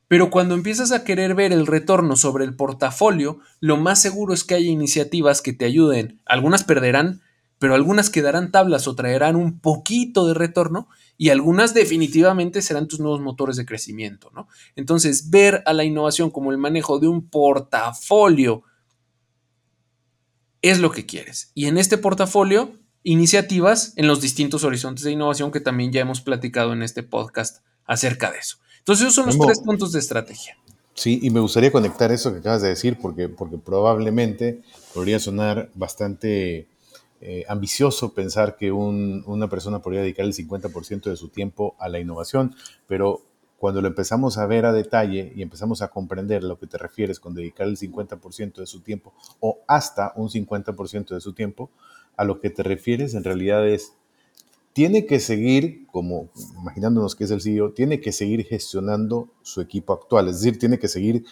Pero 0.07 0.31
cuando 0.31 0.55
empiezas 0.55 0.91
a 0.91 1.03
querer 1.03 1.36
ver 1.36 1.53
el 1.53 1.67
retorno 1.67 2.15
sobre 2.15 2.43
el 2.43 2.55
portafolio, 2.55 3.39
lo 3.59 3.77
más 3.77 4.01
seguro 4.01 4.33
es 4.33 4.43
que 4.43 4.55
haya 4.55 4.69
iniciativas 4.69 5.43
que 5.43 5.53
te 5.53 5.65
ayuden. 5.65 6.19
Algunas 6.25 6.63
perderán, 6.63 7.21
pero 7.59 7.75
algunas 7.75 8.09
quedarán 8.09 8.51
tablas 8.51 8.88
o 8.88 8.95
traerán 8.95 9.36
un 9.36 9.59
poquito 9.59 10.25
de 10.27 10.33
retorno 10.33 10.88
y 11.22 11.32
algunas 11.32 11.74
definitivamente 11.74 12.62
serán 12.62 12.88
tus 12.88 13.02
nuevos 13.02 13.20
motores 13.20 13.58
de 13.58 13.66
crecimiento, 13.66 14.32
¿no? 14.34 14.48
Entonces, 14.78 15.30
ver 15.30 15.62
a 15.66 15.74
la 15.74 15.84
innovación 15.84 16.32
como 16.32 16.50
el 16.50 16.58
manejo 16.58 16.98
de 16.98 17.10
un 17.10 17.28
portafolio 17.28 18.64
es 20.62 20.80
lo 20.80 20.92
que 20.92 21.06
quieres. 21.06 21.52
Y 21.54 21.66
en 21.66 21.78
este 21.78 21.98
portafolio, 21.98 22.72
iniciativas 23.04 23.92
en 23.98 24.08
los 24.08 24.22
distintos 24.22 24.64
horizontes 24.64 25.04
de 25.04 25.12
innovación 25.12 25.52
que 25.52 25.60
también 25.60 25.92
ya 25.92 26.00
hemos 26.00 26.22
platicado 26.22 26.72
en 26.72 26.84
este 26.84 27.04
podcast 27.04 27.66
acerca 27.84 28.32
de 28.32 28.38
eso. 28.38 28.56
Entonces, 28.78 29.08
esos 29.08 29.16
son 29.16 29.26
los 29.26 29.38
tres 29.38 29.60
puntos 29.60 29.92
de 29.92 30.00
estrategia. 30.00 30.56
Sí, 30.94 31.20
y 31.22 31.32
me 31.32 31.42
gustaría 31.42 31.74
conectar 31.74 32.14
eso 32.14 32.32
que 32.32 32.40
acabas 32.40 32.62
de 32.62 32.70
decir, 32.70 32.98
porque, 32.98 33.28
porque 33.28 33.58
probablemente 33.58 34.62
podría 34.94 35.20
sonar 35.20 35.70
bastante 35.76 36.70
eh, 37.22 37.44
ambicioso 37.48 38.14
pensar 38.14 38.56
que 38.56 38.72
una 38.72 39.50
persona 39.50 39.80
podría 39.80 40.02
dedicar 40.02 40.26
el 40.26 40.34
50% 40.34 41.10
de 41.10 41.18
su 41.18 41.30
tiempo 41.30 41.76
a 41.80 41.90
la 41.90 42.00
innovación, 42.00 42.56
pero 42.88 43.22
cuando 43.58 43.82
lo 43.82 43.90
empezamos 43.90 44.38
a 44.38 44.46
ver 44.46 44.66
a 44.66 44.72
detalle 44.72 45.34
y 45.36 45.42
empezamos 45.42 45.82
a 45.82 45.90
comprender 45.90 46.44
lo 46.44 46.58
que 46.58 46.66
te 46.66 46.78
refieres 46.78 47.20
con 47.20 47.36
dedicar 47.36 47.68
el 47.68 47.78
50% 47.78 48.54
de 48.56 48.66
su 48.66 48.80
tiempo 48.80 49.14
o 49.42 49.60
hasta 49.68 50.14
un 50.16 50.30
50% 50.30 51.14
de 51.14 51.20
su 51.20 51.34
tiempo, 51.34 51.70
a 52.16 52.24
lo 52.24 52.40
que 52.40 52.50
te 52.50 52.64
refieres 52.64 53.14
en 53.14 53.24
realidad 53.24 53.68
es 53.68 53.94
tiene 54.72 55.06
que 55.06 55.20
seguir, 55.20 55.88
como 55.88 56.30
imaginándonos 56.58 57.16
que 57.16 57.26
es 57.26 57.32
el 57.32 57.42
CEO, 57.42 57.72
tiene 57.72 58.00
que 58.00 58.14
seguir 58.14 58.46
gestionando 58.46 59.28
su 59.42 59.60
equipo 59.60 59.92
actual, 59.92 60.30
es 60.30 60.40
decir, 60.40 60.58
tiene 60.58 60.80
que 60.80 60.88
seguir 60.88 61.26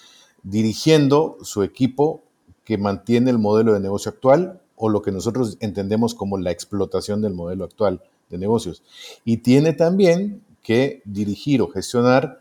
dirigiendo 0.44 1.38
su 1.44 1.64
equipo 1.64 2.24
que 2.66 2.78
mantiene 2.78 3.32
el 3.32 3.38
modelo 3.38 3.74
de 3.74 3.80
negocio 3.80 4.12
actual 4.12 4.62
o 4.78 4.88
lo 4.88 5.02
que 5.02 5.12
nosotros 5.12 5.58
entendemos 5.60 6.16
como 6.16 6.38
la 6.38 6.52
explotación 6.52 7.22
del 7.22 7.34
modelo 7.34 7.66
actual 7.66 8.02
de 8.30 8.38
negocios. 8.38 8.84
Y 9.26 9.38
tiene 9.38 9.74
también 9.74 10.44
que 10.62 11.02
dirigir 11.04 11.62
o 11.62 11.68
gestionar 11.68 12.40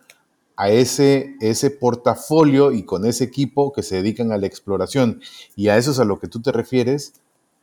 a 0.57 0.71
ese, 0.71 1.35
ese 1.40 1.71
portafolio 1.71 2.73
y 2.73 2.85
con 2.85 3.05
ese 3.07 3.25
equipo 3.25 3.73
que 3.73 3.83
se 3.83 3.97
dedican 3.97 4.33
a 4.33 4.38
la 4.38 4.47
exploración. 4.47 5.21
Y 5.55 5.69
a 5.69 5.76
eso 5.76 5.90
es 5.90 5.99
a 5.99 6.05
lo 6.05 6.19
que 6.21 6.28
tú 6.28 6.40
te 6.40 6.52
refieres 6.52 7.14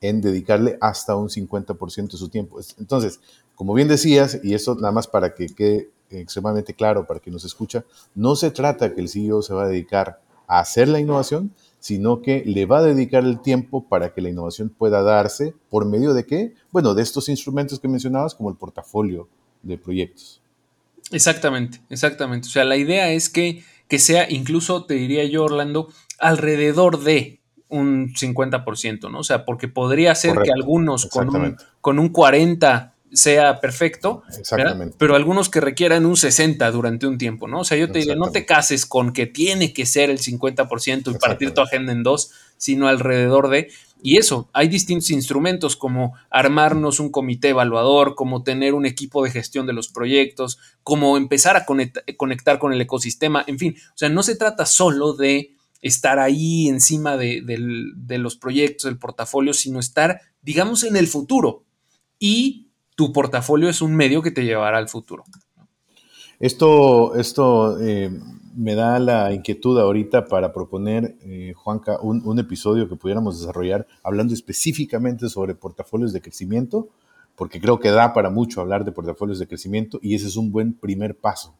en 0.01 0.21
dedicarle 0.21 0.77
hasta 0.81 1.15
un 1.15 1.29
50% 1.29 2.11
de 2.11 2.17
su 2.17 2.29
tiempo. 2.29 2.59
Entonces, 2.77 3.19
como 3.55 3.73
bien 3.73 3.87
decías, 3.87 4.39
y 4.43 4.53
eso 4.53 4.75
nada 4.75 4.91
más 4.91 5.07
para 5.07 5.33
que 5.33 5.47
quede 5.47 5.89
extremadamente 6.09 6.73
claro 6.73 7.07
para 7.07 7.19
quien 7.19 7.33
nos 7.33 7.45
escucha, 7.45 7.85
no 8.13 8.35
se 8.35 8.51
trata 8.51 8.93
que 8.93 9.01
el 9.01 9.09
CEO 9.09 9.41
se 9.41 9.53
va 9.53 9.63
a 9.63 9.67
dedicar 9.67 10.21
a 10.47 10.59
hacer 10.59 10.87
la 10.87 10.99
innovación, 10.99 11.53
sino 11.83 12.21
que 12.21 12.43
le 12.45 12.65
va 12.65 12.77
a 12.77 12.81
dedicar 12.81 13.25
el 13.25 13.41
tiempo 13.41 13.89
para 13.89 14.13
que 14.13 14.21
la 14.21 14.29
innovación 14.29 14.69
pueda 14.69 15.03
darse 15.03 15.53
por 15.69 15.85
medio 15.85 16.13
de 16.13 16.25
qué? 16.25 16.53
Bueno, 16.71 16.93
de 16.93 17.03
estos 17.03 17.27
instrumentos 17.27 17.77
que 17.77 17.89
mencionabas 17.89 18.35
como 18.35 18.49
el 18.49 18.55
portafolio 18.55 19.27
de 19.63 19.77
proyectos. 19.77 20.41
Exactamente, 21.11 21.81
exactamente. 21.89 22.47
O 22.47 22.51
sea, 22.51 22.63
la 22.63 22.77
idea 22.77 23.11
es 23.11 23.27
que, 23.27 23.65
que 23.89 23.99
sea, 23.99 24.31
incluso 24.31 24.85
te 24.85 24.93
diría 24.93 25.25
yo, 25.25 25.43
Orlando, 25.43 25.89
alrededor 26.19 27.03
de, 27.03 27.41
un 27.67 28.13
50%, 28.13 29.11
¿no? 29.11 29.19
O 29.19 29.23
sea, 29.25 29.43
porque 29.43 29.67
podría 29.67 30.15
ser 30.15 30.37
que 30.41 30.53
algunos 30.53 31.07
con 31.07 31.35
un, 31.35 31.57
con 31.81 31.99
un 31.99 32.09
40 32.09 32.92
sea 33.13 33.59
perfecto, 33.59 34.23
pero 34.97 35.15
algunos 35.15 35.49
que 35.49 35.61
requieran 35.61 36.05
un 36.05 36.17
60 36.17 36.69
durante 36.71 37.07
un 37.07 37.17
tiempo, 37.17 37.47
¿no? 37.47 37.61
O 37.61 37.63
sea, 37.63 37.77
yo 37.77 37.91
te 37.91 37.99
diría, 37.99 38.15
no 38.15 38.31
te 38.31 38.45
cases 38.45 38.85
con 38.85 39.13
que 39.13 39.27
tiene 39.27 39.73
que 39.73 39.85
ser 39.85 40.09
el 40.09 40.19
50% 40.19 41.13
y 41.13 41.17
partir 41.19 41.51
tu 41.51 41.61
agenda 41.61 41.91
en 41.93 42.03
dos, 42.03 42.31
sino 42.57 42.87
alrededor 42.87 43.49
de... 43.49 43.69
Y 44.01 44.17
eso, 44.17 44.49
hay 44.51 44.67
distintos 44.67 45.11
instrumentos 45.11 45.77
como 45.77 46.13
armarnos 46.29 46.99
un 46.99 47.09
comité 47.09 47.49
evaluador, 47.49 48.15
como 48.15 48.43
tener 48.43 48.73
un 48.73 48.85
equipo 48.85 49.23
de 49.23 49.31
gestión 49.31 49.65
de 49.65 49.73
los 49.73 49.87
proyectos, 49.87 50.59
como 50.83 51.15
empezar 51.15 51.55
a 51.55 51.65
conectar 51.65 52.59
con 52.59 52.73
el 52.73 52.81
ecosistema, 52.81 53.45
en 53.47 53.59
fin, 53.59 53.75
o 53.89 53.97
sea, 53.97 54.09
no 54.09 54.23
se 54.23 54.35
trata 54.35 54.65
solo 54.65 55.13
de 55.13 55.55
estar 55.83 56.17
ahí 56.17 56.69
encima 56.69 57.17
de, 57.17 57.43
los 58.17 58.37
proyectos, 58.37 58.85
del 58.85 58.97
portafolio, 58.97 59.53
sino 59.53 59.79
estar, 59.79 60.21
digamos, 60.41 60.83
en 60.83 60.95
el 60.95 61.07
futuro. 61.07 61.65
Y 62.17 62.62
tu 62.95 63.11
portafolio 63.11 63.69
es 63.69 63.81
un 63.81 63.95
medio 63.95 64.21
que 64.21 64.31
te 64.31 64.43
llevará 64.43 64.77
al 64.77 64.89
futuro. 64.89 65.23
Esto, 66.39 67.15
esto 67.15 67.79
eh, 67.79 68.11
me 68.55 68.75
da 68.75 68.99
la 68.99 69.33
inquietud 69.33 69.79
ahorita 69.79 70.25
para 70.25 70.51
proponer, 70.51 71.15
eh, 71.21 71.53
Juanca, 71.55 71.99
un, 72.01 72.21
un, 72.25 72.39
episodio 72.39 72.89
que 72.89 72.95
pudiéramos 72.95 73.39
desarrollar 73.39 73.87
hablando 74.03 74.33
específicamente 74.33 75.29
sobre 75.29 75.55
portafolios 75.55 76.11
de 76.11 76.21
crecimiento, 76.21 76.89
porque 77.35 77.59
creo 77.61 77.79
que 77.79 77.89
da 77.89 78.13
para 78.13 78.29
mucho 78.29 78.61
hablar 78.61 78.83
de 78.83 78.91
portafolios 78.91 79.39
de 79.39 79.47
crecimiento 79.47 79.99
y 80.01 80.15
ese 80.15 80.27
es 80.27 80.35
un 80.35 80.51
buen 80.51 80.73
primer 80.73 81.15
paso 81.15 81.55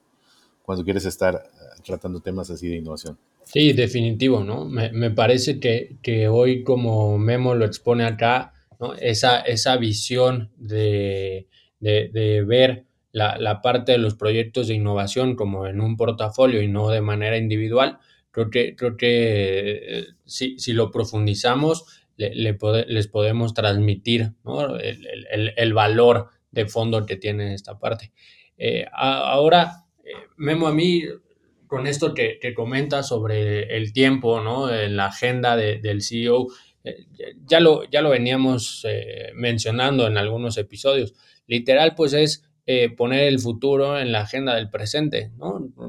cuando 0.64 0.84
quieres 0.84 1.06
estar 1.06 1.36
eh, 1.36 1.82
tratando 1.86 2.20
temas 2.20 2.50
así 2.50 2.68
de 2.68 2.78
innovación. 2.78 3.18
Sí, 3.44 3.74
definitivo, 3.74 4.44
¿no? 4.44 4.66
Me, 4.66 5.12
parece 5.12 5.60
que, 5.60 6.28
hoy 6.30 6.64
como 6.64 7.18
Memo 7.18 7.56
lo 7.56 7.66
expone 7.66 8.06
acá, 8.06 8.54
esa, 9.00 9.40
esa 9.40 9.78
visión 9.78 10.52
de, 10.58 11.48
ver 11.80 12.86
la, 13.12 13.62
parte 13.62 13.94
de 13.94 13.98
los 13.98 14.16
proyectos 14.16 14.68
de 14.68 14.76
innovación 14.76 15.36
como 15.36 15.68
en 15.68 15.82
un 15.82 15.96
portafolio 15.96 16.62
y 16.62 16.68
no 16.68 16.90
de 16.90 17.02
manera 17.02 17.38
individual, 17.38 18.00
creo 18.32 18.50
que, 18.50 18.76
creo 18.76 18.98
que 18.98 20.00
eh, 20.00 20.06
si, 20.26 20.74
lo 20.74 20.92
profundizamos, 20.92 21.86
le, 22.18 22.34
les 22.36 23.08
podemos 23.08 23.54
transmitir 23.54 24.34
el, 24.44 25.74
valor 25.74 26.30
de 26.52 26.66
fondo 26.66 27.06
que 27.06 27.16
tiene 27.16 27.54
esta 27.54 27.80
parte. 27.80 28.12
Eh, 28.58 28.86
ahora, 28.92 29.86
eh, 30.04 30.12
Memo, 30.38 30.68
a 30.68 30.74
mí 30.74 31.04
con 31.68 31.88
esto 31.88 32.14
que, 32.14 32.38
que 32.40 32.54
comentas 32.54 33.08
sobre 33.08 33.76
el 33.76 33.94
tiempo, 33.94 34.42
¿no? 34.42 34.70
La 34.70 35.08
agenda 35.08 35.56
del 35.56 36.04
CEO, 36.04 36.48
ya, 37.48 37.60
lo, 37.60 37.84
ya 37.90 38.02
lo 38.02 38.10
veníamos 38.10 38.86
eh, 38.90 39.32
mencionando 39.36 40.08
en 40.08 40.18
algunos 40.18 40.58
episodios. 40.58 41.14
Literal, 41.48 41.96
pues 41.96 42.14
es 42.14 42.44
eh, 42.66 42.90
poner 42.90 43.28
el 43.28 43.40
futuro 43.40 44.00
en 44.00 44.12
la 44.12 44.22
agenda 44.22 44.56
del 44.56 44.70
presente. 44.70 45.32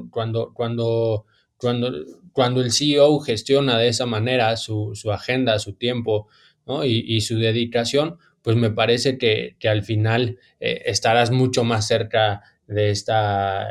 Cuando, 0.09 0.53
cuando, 0.53 1.25
cuando, 1.57 2.05
cuando 2.31 2.61
el 2.61 2.71
CEO 2.71 3.19
gestiona 3.19 3.77
de 3.77 3.89
esa 3.89 4.05
manera 4.05 4.55
su, 4.57 4.93
agenda, 5.11 5.59
su 5.59 5.73
tiempo, 5.73 6.27
y, 6.83 7.21
su 7.21 7.37
dedicación, 7.37 8.17
pues 8.41 8.57
me 8.57 8.71
parece 8.71 9.19
que, 9.19 9.55
que 9.59 9.69
al 9.69 9.83
final 9.83 10.39
estarás 10.59 11.29
mucho 11.29 11.63
más 11.63 11.87
cerca 11.87 12.41
de, 12.67 12.89
esta, 12.89 13.67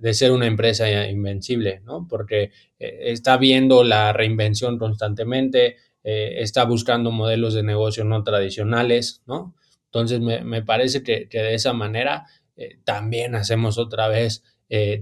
de 0.00 0.14
ser 0.14 0.32
una 0.32 0.46
empresa 0.46 1.08
invencible, 1.08 1.80
¿no? 1.84 2.06
Porque 2.08 2.50
eh, 2.78 2.98
está 3.06 3.36
viendo 3.36 3.84
la 3.84 4.12
reinvención 4.12 4.78
constantemente, 4.78 5.76
eh, 6.04 6.36
está 6.38 6.64
buscando 6.64 7.10
modelos 7.10 7.54
de 7.54 7.62
negocio 7.62 8.04
no 8.04 8.22
tradicionales, 8.24 9.22
¿no? 9.26 9.54
Entonces 9.86 10.20
me, 10.20 10.62
parece 10.62 11.02
que, 11.02 11.28
de 11.30 11.54
esa 11.54 11.72
manera 11.72 12.26
eh, 12.56 12.78
también 12.84 13.34
hacemos 13.34 13.78
otra 13.78 14.08
vez 14.08 14.42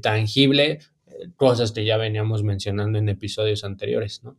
tangible 0.01 0.79
cosas 1.35 1.73
que 1.73 1.85
ya 1.85 1.97
veníamos 1.97 2.45
mencionando 2.45 3.01
en 3.01 3.09
episodios 3.09 3.65
anteriores, 3.65 4.23
¿no? 4.23 4.37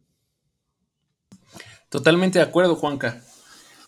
Totalmente 1.89 2.39
de 2.39 2.45
acuerdo, 2.45 2.75
Juanca. 2.75 3.21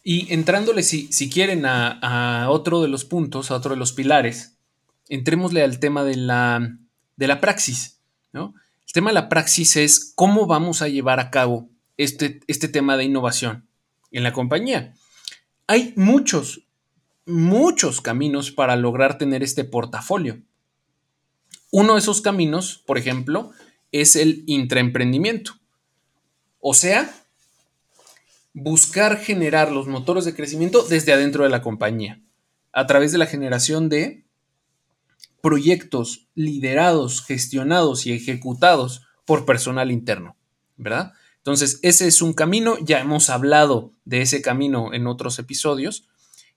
Y 0.04 0.34
entrándole, 0.34 0.84
si, 0.84 1.12
si 1.14 1.30
quieren, 1.30 1.66
a, 1.66 2.00
a, 2.44 2.50
otro 2.50 2.82
de 2.82 2.90
los 2.90 3.06
puntos, 3.06 3.52
a 3.52 3.56
otro 3.56 3.72
de 3.72 3.78
los 3.78 3.94
pilares, 3.94 4.59
entrémosle 5.10 5.64
al 5.64 5.80
tema 5.80 6.04
de 6.04 6.16
la, 6.16 6.78
de 7.18 7.28
la 7.28 7.42
praxis. 7.42 8.00
¿no? 8.32 8.54
El 8.88 8.94
tema 8.94 9.10
de 9.10 9.16
la 9.16 9.30
praxis 9.30 9.76
es 9.76 10.14
cómo 10.16 10.46
vamos 10.46 10.82
a 10.82 10.88
llevar 10.88 11.20
a 11.20 11.32
cabo 11.32 11.70
este, 11.98 12.40
este 12.48 12.68
tema 12.68 12.96
de 12.96 13.04
innovación 13.04 13.68
en 14.12 14.24
la 14.24 14.32
compañía. 14.34 14.94
Hay 15.68 15.94
muchos, 15.96 16.66
muchos 17.26 18.02
caminos 18.02 18.52
para 18.52 18.76
lograr 18.76 19.18
tener 19.18 19.44
este 19.44 19.64
portafolio. 19.64 20.42
Uno 21.72 21.94
de 21.94 22.00
esos 22.00 22.22
caminos, 22.22 22.84
por 22.88 22.98
ejemplo, 22.98 23.52
es 23.92 24.16
el 24.16 24.44
intraemprendimiento. 24.48 25.54
O 26.60 26.74
sea, 26.74 27.14
buscar 28.54 29.18
generar 29.18 29.72
los 29.72 29.88
motores 29.88 30.26
de 30.26 30.36
crecimiento 30.36 30.84
desde 30.84 31.14
adentro 31.14 31.44
de 31.44 31.50
la 31.50 31.62
compañía. 31.62 32.22
a 32.72 32.86
través 32.86 33.12
de 33.12 33.18
la 33.18 33.26
generación 33.26 33.90
de 33.90 34.29
proyectos 35.42 36.28
liderados, 36.36 37.24
gestionados 37.24 38.06
y 38.06 38.14
ejecutados 38.14 39.04
por 39.26 39.46
personal 39.46 39.92
interno, 39.92 40.36
¿verdad? 40.78 41.14
Entonces, 41.38 41.80
ese 41.84 42.08
es 42.08 42.22
un 42.22 42.34
camino, 42.34 42.78
ya 42.82 43.00
hemos 43.00 43.30
hablado 43.30 43.94
de 44.06 44.22
ese 44.22 44.42
camino 44.42 44.94
en 44.94 45.08
otros 45.08 45.40
episodios, 45.40 46.08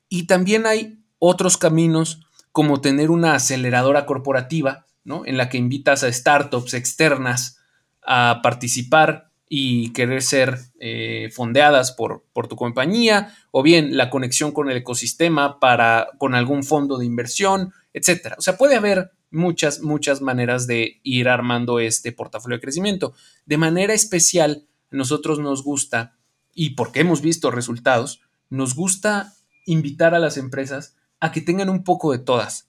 y 0.09 0.27
también 0.27 0.67
hay 0.67 0.99
otros 1.19 1.57
caminos 1.57 2.27
como 2.51 2.81
tener 2.81 3.11
una 3.11 3.35
aceleradora 3.35 4.05
corporativa, 4.05 4.87
¿no? 5.05 5.25
En 5.25 5.37
la 5.37 5.49
que 5.49 5.59
invitas 5.59 6.03
a 6.03 6.13
startups 6.13 6.75
externas 6.75 7.59
a 8.03 8.41
participar 8.43 9.31
y 9.49 9.93
querer 9.93 10.23
ser 10.23 10.59
eh, 10.81 11.31
fondeadas 11.33 11.93
por, 11.93 12.25
por, 12.33 12.49
tu 12.49 12.57
compañía, 12.57 13.35
o 13.51 13.63
bien 13.63 13.97
la 13.97 14.11
conexión 14.11 14.53
con 14.53 14.71
el 14.71 14.79
ecosistema 14.79 15.61
para, 15.61 16.09
con 16.19 16.35
algún 16.35 16.65
fondo 16.65 16.99
de 16.99 17.07
inversión, 17.07 17.73
etcétera. 17.93 18.37
O 18.39 18.43
sea, 18.43 18.57
puede 18.57 18.77
haber 18.77 19.13
muchas, 19.31 19.83
muchas 19.83 20.21
maneras 20.21 20.67
de 20.67 21.01
ir 21.03 21.29
armando 21.29 21.79
este 21.81 22.13
portafolio 22.13 22.59
de 22.59 22.63
crecimiento. 22.63 23.15
De 23.47 23.59
manera 23.59 23.95
especial, 23.95 24.67
a 24.91 24.97
nosotros 24.97 25.39
nos 25.39 25.63
gusta, 25.63 26.17
y 26.55 26.71
porque 26.71 27.01
hemos 27.01 27.23
visto 27.23 27.51
resultados, 27.51 28.21
nos 28.51 28.75
gusta 28.75 29.35
invitar 29.67 30.15
a 30.15 30.19
las 30.19 30.37
empresas 30.37 30.97
a 31.21 31.33
que 31.33 31.41
tengan 31.41 31.71
un 31.71 31.85
poco 31.85 32.13
de 32.13 32.19
todas, 32.19 32.69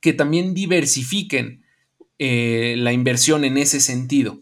que 0.00 0.12
también 0.12 0.54
diversifiquen 0.54 1.64
eh, 2.18 2.74
la 2.78 2.92
inversión 2.92 3.44
en 3.44 3.58
ese 3.58 3.80
sentido 3.80 4.40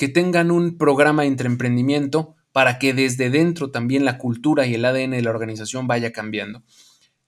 que 0.00 0.08
tengan 0.08 0.50
un 0.50 0.78
programa 0.78 1.24
de 1.24 1.44
emprendimiento 1.44 2.34
para 2.52 2.78
que 2.78 2.94
desde 2.94 3.28
dentro 3.28 3.70
también 3.70 4.06
la 4.06 4.16
cultura 4.16 4.66
y 4.66 4.72
el 4.72 4.86
ADN 4.86 5.10
de 5.10 5.20
la 5.20 5.28
organización 5.28 5.86
vaya 5.86 6.10
cambiando. 6.10 6.62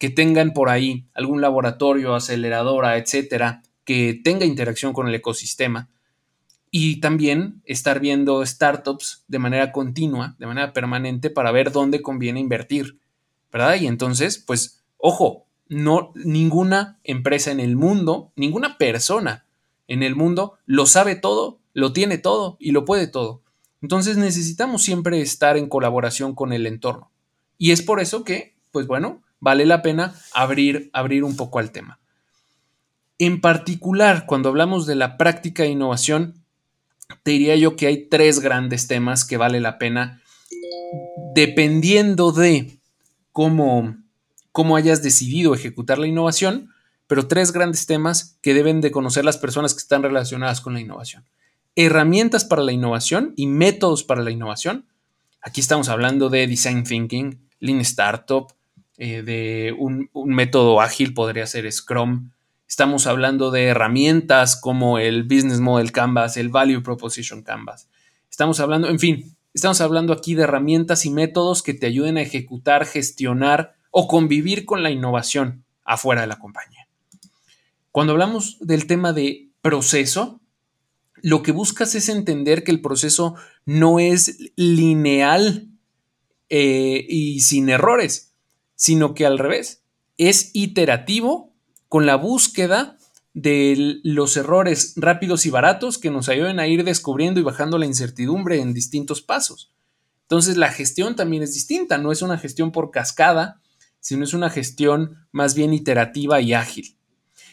Que 0.03 0.11
tengan 0.11 0.53
por 0.53 0.69
ahí 0.69 1.07
algún 1.15 1.41
laboratorio, 1.41 2.17
aceleradora, 2.17 2.97
etcétera, 2.99 3.62
que 3.85 4.21
tenga 4.25 4.45
interacción 4.45 4.93
con 4.93 5.07
el 5.07 5.15
ecosistema. 5.15 5.88
Y 6.73 6.99
también 6.99 7.62
estar 7.65 8.01
viendo 8.01 8.45
startups 8.45 9.23
de 9.29 9.38
manera 9.38 9.71
continua, 9.71 10.35
de 10.41 10.47
manera 10.47 10.73
permanente, 10.73 11.31
para 11.31 11.53
ver 11.53 11.71
dónde 11.71 12.03
conviene 12.03 12.41
invertir. 12.41 12.99
¿Verdad? 13.53 13.77
Y 13.77 13.87
entonces, 13.87 14.38
pues, 14.38 14.83
ojo, 14.97 15.47
no, 15.69 16.12
ninguna 16.17 16.99
empresa 17.05 17.53
en 17.53 17.61
el 17.61 17.77
mundo, 17.77 18.33
ninguna 18.35 18.79
persona 18.79 19.47
en 19.87 20.03
el 20.03 20.17
mundo 20.17 20.59
lo 20.67 20.87
sabe 20.87 21.15
todo 21.15 21.61
lo 21.75 21.93
tiene 21.93 22.19
todo 22.19 22.57
y 22.61 22.73
lo 22.73 22.85
puede 22.85 23.07
todo. 23.07 23.43
Entonces 23.81 24.17
necesitamos 24.17 24.83
siempre 24.83 25.21
estar 25.21 25.57
en 25.57 25.69
colaboración 25.69 26.35
con 26.35 26.53
el 26.53 26.67
entorno. 26.67 27.11
Y 27.59 27.73
es 27.73 27.83
por 27.83 28.01
eso 28.01 28.25
que, 28.25 28.57
pues 28.71 28.87
bueno, 28.87 29.23
vale 29.42 29.66
la 29.66 29.83
pena 29.83 30.14
abrir, 30.33 30.88
abrir 30.94 31.24
un 31.24 31.37
poco 31.37 31.59
al 31.59 31.70
tema. 31.70 32.00
En 33.18 33.42
particular, 33.42 34.24
cuando 34.24 34.48
hablamos 34.48 34.87
de 34.87 34.94
la 34.94 35.18
práctica 35.18 35.64
de 35.64 35.68
innovación, 35.68 36.42
te 37.22 37.33
diría 37.33 37.57
yo 37.57 37.76
que 37.76 37.87
hay 37.88 38.09
tres 38.09 38.40
grandes 38.40 38.87
temas 38.87 39.26
que 39.26 39.37
vale 39.37 39.61
la 39.61 39.76
pena, 39.76 40.22
dependiendo 41.35 42.33
de 42.33 42.78
cómo, 43.33 43.96
cómo 44.50 44.76
hayas 44.76 45.02
decidido 45.02 45.55
ejecutar 45.55 45.98
la 45.98 46.07
innovación, 46.07 46.70
pero 47.07 47.28
tres 47.28 47.52
grandes 47.52 47.85
temas 47.85 48.38
que 48.40 48.55
deben 48.55 48.81
de 48.81 48.90
conocer 48.90 49.26
las 49.26 49.37
personas 49.37 49.74
que 49.74 49.81
están 49.81 50.02
relacionadas 50.02 50.62
con 50.62 50.72
la 50.72 50.81
innovación 50.81 51.26
herramientas 51.74 52.44
para 52.44 52.62
la 52.62 52.72
innovación 52.72 53.33
y 53.37 53.46
métodos 53.46 54.05
para 54.05 54.22
la 54.22 54.31
innovación. 54.31 54.87
Aquí 55.40 55.61
estamos 55.61 55.88
hablando 55.88 56.28
de 56.28 56.46
design 56.46 56.85
thinking, 56.85 57.48
lean 57.61 57.81
startup, 57.81 58.52
eh, 59.05 59.25
de 59.25 59.75
un, 59.77 60.09
método 60.15 60.81
ágil, 60.81 61.12
podría 61.12 61.45
ser 61.49 61.71
Scrum. 61.73 62.31
Estamos 62.69 63.09
hablando 63.09 63.51
de 63.51 63.65
herramientas 63.65 64.55
como 64.55 65.01
el 65.01 65.25
Business 65.25 65.59
Model 65.59 65.91
Canvas, 65.91 66.37
el 66.37 66.51
Value 66.51 66.85
Proposition 66.85 67.43
Canvas. 67.43 67.88
Estamos 68.31 68.61
hablando, 68.61 68.88
en 68.88 69.01
fin, 69.01 69.37
estamos 69.55 69.81
hablando 69.81 70.12
aquí 70.12 70.37
de 70.37 70.45
herramientas 70.45 71.05
y 71.05 71.11
métodos 71.11 71.65
que 71.65 71.75
te 71.75 71.87
ayuden 71.87 72.17
a 72.17 72.23
ejecutar, 72.23 72.87
gestionar 72.87 73.75
o 73.91 74.07
convivir 74.07 74.65
con 74.65 74.85
la 74.85 74.93
innovación 74.93 75.65
afuera 75.83 76.21
de 76.21 76.29
la 76.29 76.38
compañía. 76.38 76.87
Cuando 77.91 78.12
hablamos 78.12 78.57
del 78.61 78.87
tema 78.87 79.12
de 79.12 79.49
proceso, 79.62 80.41
lo 81.23 81.43
que 81.43 81.51
buscas 81.51 81.97
es 81.97 82.09
entender 82.09 82.62
que 82.62 82.71
el 82.71 82.81
proceso 82.81 83.35
no 83.67 83.99
es 83.99 84.53
lineal 84.55 85.67
eh, 86.51 87.05
y 87.09 87.41
sin 87.41 87.69
errores, 87.69 88.32
sino 88.83 89.14
que 89.14 89.25
al 89.25 89.38
revés, 89.38 89.85
es 90.18 90.51
iterativo 90.55 91.53
con 91.88 92.05
la 92.05 92.16
búsqueda 92.16 92.99
de 93.33 94.01
los 94.03 94.37
errores 94.37 94.95
rápidos 94.97 95.47
y 95.47 95.51
baratos 95.51 95.99
que 95.99 96.11
nos 96.11 96.29
ayuden 96.29 96.59
a 96.59 96.66
ir 96.66 96.83
descubriendo 96.83 97.38
y 97.38 97.45
bajando 97.45 97.79
la 97.79 97.87
incertidumbre 97.87 98.61
en 98.61 98.75
distintos 98.75 99.23
pasos. 99.23 99.71
Entonces 100.23 100.57
la 100.57 100.73
gestión 100.73 101.14
también 101.14 101.45
es 101.45 101.55
distinta, 101.55 101.97
no 101.97 102.11
es 102.11 102.23
una 102.23 102.38
gestión 102.38 102.73
por 102.73 102.90
cascada, 102.90 103.61
sino 104.01 104.25
es 104.25 104.35
una 104.35 104.51
gestión 104.51 105.29
más 105.31 105.55
bien 105.55 105.73
iterativa 105.75 106.40
y 106.40 106.53
ágil. 106.53 106.97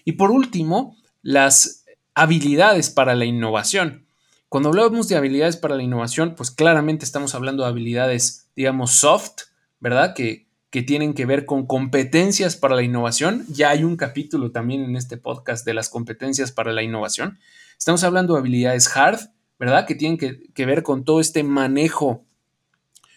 Y 0.06 0.14
por 0.14 0.32
último, 0.32 0.98
las 1.22 1.86
habilidades 2.16 2.90
para 2.90 3.14
la 3.14 3.26
innovación. 3.26 4.08
Cuando 4.48 4.70
hablamos 4.70 5.08
de 5.08 5.16
habilidades 5.16 5.58
para 5.58 5.76
la 5.76 5.84
innovación, 5.84 6.34
pues 6.34 6.50
claramente 6.50 7.06
estamos 7.06 7.36
hablando 7.36 7.62
de 7.62 7.70
habilidades, 7.70 8.48
digamos, 8.56 8.94
soft, 8.94 9.44
¿verdad? 9.80 10.16
Que, 10.16 10.49
que 10.70 10.84
tienen 10.84 11.14
que 11.14 11.26
ver 11.26 11.46
con 11.46 11.66
competencias 11.66 12.56
para 12.56 12.76
la 12.76 12.84
innovación. 12.84 13.46
Ya 13.50 13.70
hay 13.70 13.84
un 13.84 13.98
capítulo 13.98 14.52
también 14.52 14.84
en 14.84 14.96
este 14.96 15.18
podcast 15.18 15.66
de 15.66 15.74
las 15.74 15.90
competencias 15.90 16.52
para 16.52 16.74
la 16.74 16.84
innovación. 16.84 17.40
Estamos 17.78 18.04
hablando 18.04 18.34
de 18.34 18.40
habilidades 18.40 18.96
hard, 18.96 19.20
¿verdad? 19.58 19.88
Que 19.88 19.96
tienen 19.96 20.18
que, 20.18 20.66
ver 20.66 20.84
con 20.84 21.06
todo 21.06 21.20
este 21.20 21.44
manejo 21.44 22.24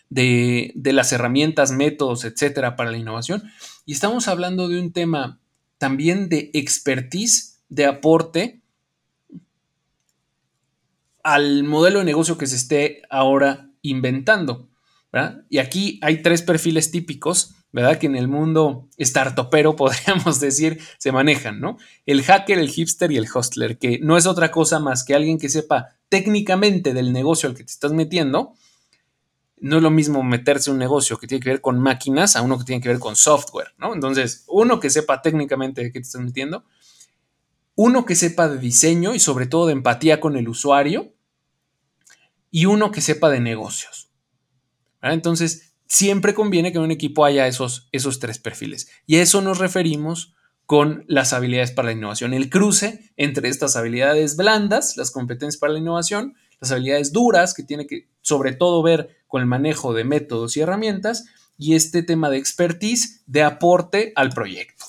de, 0.09 0.73
de, 0.75 0.93
las 0.93 1.13
herramientas, 1.13 1.73
métodos, 1.73 2.25
etcétera, 2.25 2.75
para 2.75 2.91
la 2.91 2.99
innovación. 2.99 3.43
Y 3.85 3.93
estamos 3.93 4.29
hablando 4.29 4.69
de 4.69 4.81
un 4.81 4.93
tema 4.93 5.41
también 5.79 6.29
de 6.29 6.51
expertise, 6.55 7.61
de 7.69 7.87
aporte 7.87 8.63
al 11.23 11.65
modelo 11.65 12.01
de 12.01 12.05
negocio 12.05 12.39
que 12.39 12.47
se 12.47 12.57
esté 12.57 13.03
ahora 13.11 13.71
inventando. 13.83 14.69
Y 15.51 15.59
aquí 15.59 16.01
hay 16.03 16.23
tres 16.23 16.41
perfiles 16.43 16.91
típicos, 16.91 17.55
¿verdad? 17.71 17.99
Que 17.99 18.07
en 18.07 18.17
el 18.17 18.29
mundo 18.29 18.89
startupero, 18.99 19.77
podríamos 19.77 20.41
decir, 20.41 20.81
se 20.99 21.13
manejan, 21.13 21.61
¿no? 21.61 21.77
El 22.07 22.23
hacker, 22.23 22.59
el 22.59 22.71
hipster 22.71 23.13
y 23.13 23.19
el 23.19 23.27
hostler, 23.33 23.79
que 23.79 23.99
no 23.99 24.17
es 24.17 24.27
otra 24.27 24.51
cosa 24.51 24.79
más 24.79 25.05
que 25.05 25.15
alguien 25.15 25.39
que 25.39 25.49
sepa 25.49 25.99
técnicamente 26.09 26.95
del 26.95 27.13
negocio 27.13 27.49
al 27.49 27.55
que 27.55 27.65
te 27.65 27.73
estás 27.73 27.93
metiendo. 27.93 28.55
No 29.59 29.77
es 29.77 29.83
lo 29.83 29.91
mismo 29.91 30.23
meterse 30.23 30.71
un 30.71 30.79
negocio 30.79 31.19
que 31.19 31.27
tiene 31.27 31.43
que 31.43 31.51
ver 31.51 31.61
con 31.61 31.79
máquinas 31.79 32.35
a 32.35 32.43
uno 32.43 32.59
que 32.59 32.65
tiene 32.65 32.83
que 32.83 32.89
ver 32.89 32.99
con 32.99 33.15
software, 33.15 33.69
¿no? 33.79 33.95
Entonces, 33.95 34.45
uno 34.49 34.81
que 34.81 34.91
sepa 34.91 35.23
técnicamente 35.23 35.83
de 35.83 35.93
qué 35.93 36.01
te 36.01 36.07
estás 36.07 36.23
metiendo 36.23 36.65
uno 37.75 38.05
que 38.05 38.15
sepa 38.15 38.49
de 38.49 38.59
diseño 38.59 39.15
y 39.15 39.19
sobre 39.19 39.47
todo 39.47 39.67
de 39.67 39.73
empatía 39.73 40.21
con 40.21 40.37
el 40.37 40.49
usuario 40.49 41.15
y 42.51 42.67
uno 42.67 42.91
que 42.91 43.01
sepa 43.01 43.31
de 43.31 43.41
negocios. 43.41 44.12
Entonces, 45.03 45.75
siempre 45.87 46.35
conviene 46.35 46.73
que 46.73 46.79
en 46.79 46.85
un 46.85 46.91
equipo 46.91 47.25
haya 47.25 47.47
esos, 47.47 47.89
esos 47.93 48.19
tres 48.19 48.39
perfiles. 48.39 48.89
Y 49.07 49.17
a 49.17 49.23
eso 49.23 49.43
nos 49.43 49.59
referimos 49.59 50.35
con 50.65 51.05
las 51.09 51.33
habilidades 51.33 51.73
para 51.73 51.87
la 51.87 51.93
innovación. 51.93 52.33
El 52.33 52.49
cruce 52.49 53.13
entre 53.17 53.49
estas 53.49 53.77
habilidades 53.77 54.37
blandas, 54.37 54.97
las 54.97 55.11
competencias 55.11 55.59
para 55.59 55.75
la 55.75 55.81
innovación, 55.81 56.35
las 56.61 56.73
habilidades 56.73 57.13
duras, 57.13 57.53
que 57.53 57.63
tiene 57.63 57.87
que 57.87 58.09
sobre 58.23 58.53
todo 58.53 58.83
ver 58.83 59.17
con 59.27 59.43
el 59.43 59.49
manejo 59.49 59.93
de 59.93 60.05
métodos 60.05 60.57
y 60.57 60.61
herramientas, 60.61 61.27
y 61.59 61.75
este 61.75 62.03
tema 62.03 62.31
de 62.31 62.39
expertise 62.39 63.23
de 63.27 63.43
aporte 63.43 64.13
al 64.17 64.31
proyecto. 64.31 64.87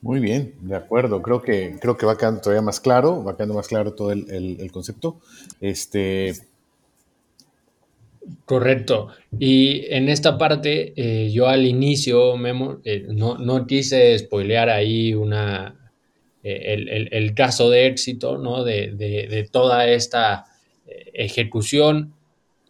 Muy 0.00 0.20
bien, 0.20 0.54
de 0.60 0.76
acuerdo. 0.76 1.22
Creo 1.22 1.42
que, 1.42 1.76
creo 1.80 1.96
que 1.96 2.06
va 2.06 2.16
quedando 2.16 2.40
todavía 2.40 2.62
más 2.62 2.80
claro, 2.80 3.24
va 3.24 3.36
quedando 3.36 3.54
más 3.54 3.68
claro 3.68 3.94
todo 3.94 4.12
el, 4.12 4.70
concepto. 4.72 5.20
Este... 5.60 6.34
Correcto. 8.44 9.08
Y 9.38 9.86
en 9.88 10.08
esta 10.08 10.36
parte, 10.36 10.92
eh, 10.96 11.30
yo 11.30 11.48
al 11.48 11.64
inicio, 11.66 12.36
Memo, 12.36 12.78
eh, 12.84 13.06
no, 13.08 13.38
no, 13.38 13.66
quise 13.66 14.18
spoilear 14.18 14.68
ahí 14.68 15.14
una, 15.14 15.92
eh, 16.42 17.08
el, 17.10 17.34
caso 17.34 17.70
de 17.70 17.86
éxito 17.86 18.36
¿no? 18.36 18.64
de, 18.64 18.92
de 18.92 19.48
toda 19.50 19.88
esta 19.88 20.44
ejecución 21.14 22.12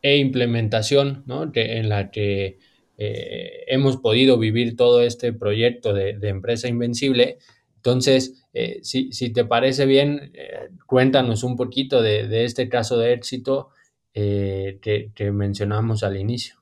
e 0.00 0.16
implementación 0.18 1.24
¿no? 1.26 1.50
en 1.54 1.88
la 1.88 2.10
que 2.12 2.58
eh, 3.00 3.64
hemos 3.68 3.98
podido 3.98 4.38
vivir 4.38 4.76
todo 4.76 5.02
este 5.02 5.32
proyecto 5.32 5.94
de, 5.94 6.18
empresa 6.22 6.66
invencible. 6.66 7.38
Entonces, 7.76 8.44
eh, 8.52 8.80
si, 8.82 9.10
te 9.30 9.44
parece 9.44 9.86
bien, 9.86 10.32
eh, 10.34 10.68
cuéntanos 10.84 11.44
un 11.44 11.56
poquito 11.56 12.02
de, 12.02 12.44
este 12.44 12.68
caso 12.68 12.98
de 12.98 13.12
éxito 13.12 13.70
que, 14.12 15.30
mencionamos 15.32 16.02
al 16.02 16.16
inicio. 16.16 16.56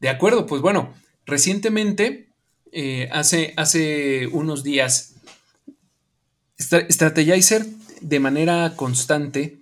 De 0.00 0.08
acuerdo, 0.08 0.44
pues 0.44 0.60
bueno, 0.60 0.92
recientemente, 1.24 2.30
hace, 3.12 3.54
hace 3.56 4.26
unos 4.26 4.64
días, 4.64 5.14
Strategizer 6.58 7.64
de 8.00 8.18
manera 8.18 8.74
constante 8.74 9.58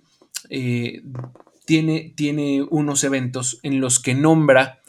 tiene, 1.65 2.13
tiene 2.15 2.63
unos 2.69 3.03
eventos 3.03 3.59
en 3.63 3.79
los 3.79 3.99
que 3.99 4.13
nombra 4.13 4.81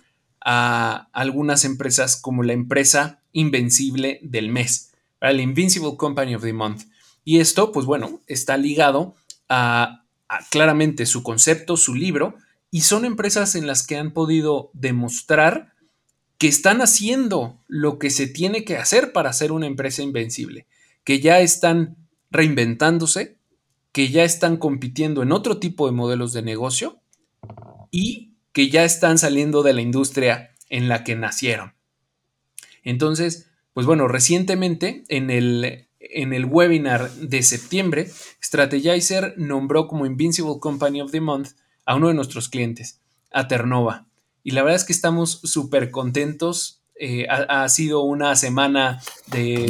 a 0.45 1.09
algunas 1.13 1.65
empresas 1.65 2.17
como 2.17 2.43
la 2.43 2.53
empresa 2.53 3.21
invencible 3.33 4.19
del 4.23 4.49
mes, 4.49 4.93
el 5.21 5.41
Invincible 5.41 5.97
Company 5.97 6.35
of 6.35 6.43
the 6.43 6.53
Month. 6.53 6.85
Y 7.25 7.39
esto, 7.39 7.73
pues 7.73 7.87
bueno, 7.87 8.21
está 8.27 8.57
ligado 8.57 9.15
a, 9.49 10.05
claramente 10.51 11.07
su 11.07 11.23
concepto, 11.23 11.77
su 11.77 11.95
libro, 11.95 12.35
y 12.71 12.81
son 12.83 13.05
empresas 13.05 13.55
en 13.55 13.67
las 13.67 13.87
que 13.87 13.97
han 13.97 14.13
podido 14.13 14.71
demostrar 14.73 15.73
que 16.39 16.49
están 16.49 16.81
haciendo 16.81 17.61
lo 17.69 17.99
que 17.99 18.11
se 18.11 18.27
tiene 18.27 18.65
que 18.65 18.77
hacer 18.77 19.13
para 19.13 19.33
ser 19.33 19.53
una 19.53 19.67
empresa 19.67 20.03
invencible, 20.03 20.67
que 21.05 21.21
ya 21.21 21.41
están 21.41 21.97
reinventándose, 22.31 23.37
que 23.93 24.09
ya 24.09 24.25
están 24.25 24.57
compitiendo 24.57 25.23
en 25.23 25.33
otro 25.33 25.59
tipo 25.59 25.87
de 25.87 25.93
modelos 25.93 26.33
de 26.33 26.43
negocio 26.43 27.01
y 27.91 28.35
que 28.53 28.71
ya 28.71 28.85
están 28.85 29.19
saliendo 29.19 29.63
de 29.63 29.75
la 29.75 29.83
industria 29.83 30.55
en 30.69 30.89
la 30.89 31.05
que 31.05 31.15
nacieron. 31.15 31.75
Entonces, 32.83 33.51
pues 33.75 33.87
bueno, 33.87 34.09
recientemente 34.09 35.05
en 35.09 35.31
el, 35.31 35.89
en 36.01 36.33
el 36.33 36.47
webinar 36.47 37.11
de 37.13 37.43
septiembre, 37.43 38.11
Strategizer 38.43 39.35
nombró 39.37 39.87
como 39.87 40.07
Invincible 40.07 40.59
Company 40.61 41.01
of 41.01 41.13
the 41.13 41.21
Month 41.21 41.51
a 41.85 41.95
uno 41.95 42.09
de 42.09 42.15
nuestros 42.15 42.49
clientes, 42.49 43.01
a 43.31 43.49
Ternova. 43.49 44.07
Y 44.43 44.53
la 44.53 44.63
verdad 44.63 44.77
es 44.77 44.85
que 44.85 44.93
estamos 44.93 45.41
súper 45.45 45.91
contentos. 45.91 46.81
Eh, 46.95 47.27
ha, 47.29 47.69
sido 47.69 48.03
una 48.03 48.37
semana 48.37 49.01
de, 49.29 49.67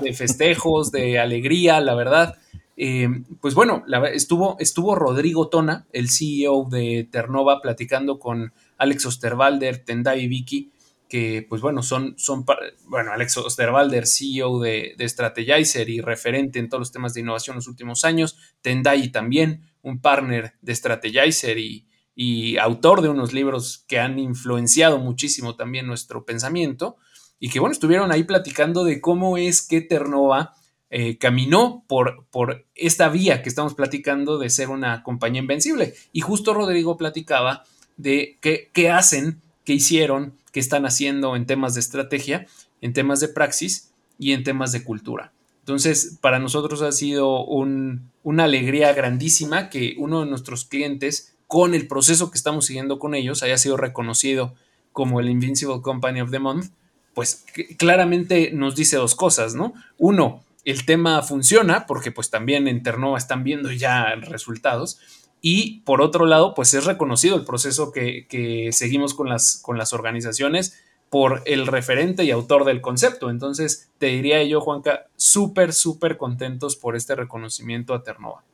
de, 0.00 0.12
festejos, 0.12 0.92
de 0.92 1.18
alegría, 1.18 1.80
la 1.80 1.94
verdad. 1.94 2.36
Eh, 2.80 3.08
pues 3.40 3.54
bueno, 3.54 3.82
estuvo, 4.12 4.56
estuvo 4.60 4.94
Rodrigo 4.94 5.48
Tona, 5.48 5.88
el 5.92 6.08
CEO 6.08 6.68
de 6.70 7.08
Ternova, 7.10 7.60
platicando 7.60 8.20
con 8.20 8.52
Alex 8.76 9.04
Osterwalder, 9.04 9.84
Tendai 9.84 10.28
Vicky, 10.28 10.70
que 11.08 11.44
pues 11.48 11.60
bueno, 11.60 11.82
son, 11.82 12.14
son 12.18 12.44
bueno, 12.84 13.10
Alex 13.12 13.36
Osterwalder, 13.38 14.06
CEO 14.06 14.60
de, 14.60 14.94
de 14.96 15.08
Strategizer 15.08 15.88
y 15.88 16.00
referente 16.00 16.60
en 16.60 16.68
todos 16.68 16.82
los 16.82 16.92
temas 16.92 17.14
de 17.14 17.22
innovación 17.22 17.54
en 17.54 17.58
los 17.58 17.66
últimos 17.66 18.04
años, 18.04 18.38
Tendai 18.62 19.10
también, 19.10 19.64
un 19.82 20.00
partner 20.00 20.54
de 20.62 20.76
Strategizer 20.76 21.58
y, 21.58 21.88
y 22.14 22.58
autor 22.58 23.02
de 23.02 23.08
unos 23.08 23.32
libros 23.32 23.84
que 23.88 23.98
han 23.98 24.20
influenciado 24.20 24.98
muchísimo 24.98 25.56
también 25.56 25.88
nuestro 25.88 26.24
pensamiento, 26.24 26.96
y 27.40 27.48
que 27.48 27.58
bueno, 27.58 27.72
estuvieron 27.72 28.12
ahí 28.12 28.22
platicando 28.22 28.84
de 28.84 29.00
cómo 29.00 29.36
es 29.36 29.66
que 29.66 29.80
Ternova 29.80 30.54
eh, 30.90 31.18
caminó 31.18 31.84
por, 31.86 32.24
por 32.30 32.64
esta 32.74 33.08
vía 33.08 33.42
que 33.42 33.48
estamos 33.48 33.74
platicando 33.74 34.38
de 34.38 34.50
ser 34.50 34.70
una 34.70 35.02
compañía 35.02 35.42
invencible. 35.42 35.94
Y 36.12 36.20
justo 36.20 36.54
Rodrigo 36.54 36.96
platicaba 36.96 37.64
de 37.96 38.38
qué, 38.40 38.70
qué 38.72 38.90
hacen, 38.90 39.40
qué 39.64 39.74
hicieron, 39.74 40.34
qué 40.52 40.60
están 40.60 40.86
haciendo 40.86 41.36
en 41.36 41.46
temas 41.46 41.74
de 41.74 41.80
estrategia, 41.80 42.46
en 42.80 42.92
temas 42.92 43.20
de 43.20 43.28
praxis 43.28 43.90
y 44.18 44.32
en 44.32 44.44
temas 44.44 44.72
de 44.72 44.82
cultura. 44.82 45.32
Entonces, 45.60 46.16
para 46.22 46.38
nosotros 46.38 46.80
ha 46.80 46.92
sido 46.92 47.44
una 47.44 48.44
alegría 48.44 48.94
grandísima 48.94 49.68
que 49.68 49.96
uno 49.98 50.20
de 50.20 50.30
nuestros 50.30 50.64
clientes, 50.64 51.34
con 51.46 51.74
el 51.74 51.86
proceso 51.86 52.30
que 52.30 52.38
estamos 52.38 52.64
siguiendo 52.64 52.98
con 52.98 53.14
ellos, 53.14 53.42
haya 53.42 53.58
sido 53.58 53.76
reconocido 53.76 54.54
como 54.92 55.20
el 55.20 55.28
Invincible 55.28 55.82
Company 55.82 56.22
of 56.22 56.30
the 56.30 56.38
Month, 56.38 56.70
pues 57.12 57.44
claramente 57.76 58.50
nos 58.52 58.76
dice 58.76 58.96
dos 58.96 59.14
cosas, 59.14 59.54
¿no? 59.54 59.74
Uno, 59.98 60.42
el 60.70 60.84
tema 60.84 61.22
funciona, 61.22 61.86
porque 61.86 62.12
pues 62.12 62.30
también 62.30 62.68
en 62.68 62.82
Ternova 62.82 63.16
están 63.16 63.42
viendo 63.42 63.72
ya 63.72 64.14
resultados. 64.16 64.98
Y 65.40 65.80
por 65.80 66.02
otro 66.02 66.26
lado, 66.26 66.54
pues 66.54 66.74
es 66.74 66.84
reconocido 66.84 67.36
el 67.36 67.44
proceso 67.44 67.90
que, 67.90 68.68
seguimos 68.72 69.14
con 69.14 69.28
las, 69.28 69.60
con 69.62 69.78
las 69.78 69.92
organizaciones 69.92 70.78
por 71.08 71.42
el 71.46 71.66
referente 71.66 72.24
y 72.24 72.30
autor 72.30 72.64
del 72.66 72.82
concepto. 72.82 73.30
Entonces, 73.30 73.90
te 73.96 74.06
diría 74.06 74.42
yo, 74.44 74.60
Juanca, 74.60 75.06
súper, 75.16 75.72
súper 75.72 76.18
contentos 76.18 76.76
por 76.76 76.96
este 76.96 77.14
reconocimiento 77.14 77.94
a 77.94 78.02
Ternova. 78.02 78.44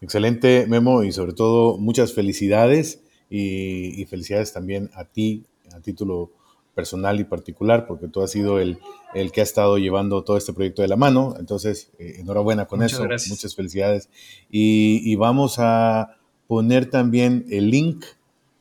Excelente, 0.00 0.66
Memo, 0.66 1.04
y 1.04 1.12
sobre 1.12 1.34
todo 1.34 1.76
muchas 1.76 2.14
felicidades 2.14 3.02
y, 3.28 4.00
y 4.00 4.06
felicidades 4.06 4.52
también 4.52 4.90
a 4.94 5.04
ti 5.04 5.44
a 5.74 5.80
título 5.80 6.30
personal 6.74 7.20
y 7.20 7.24
particular, 7.24 7.86
porque 7.86 8.08
tú 8.08 8.20
has 8.22 8.30
sido 8.30 8.58
el, 8.58 8.78
el 9.14 9.32
que 9.32 9.40
ha 9.40 9.44
estado 9.44 9.78
llevando 9.78 10.24
todo 10.24 10.36
este 10.36 10.52
proyecto 10.52 10.82
de 10.82 10.88
la 10.88 10.96
mano. 10.96 11.34
Entonces, 11.38 11.90
eh, 11.98 12.16
enhorabuena 12.18 12.66
con 12.66 12.82
eso. 12.82 13.04
Muchas 13.04 13.54
felicidades. 13.54 14.08
Y, 14.50 15.14
vamos 15.16 15.56
a 15.58 16.16
poner 16.46 16.90
también 16.90 17.46
el 17.50 17.70
link, 17.70 18.04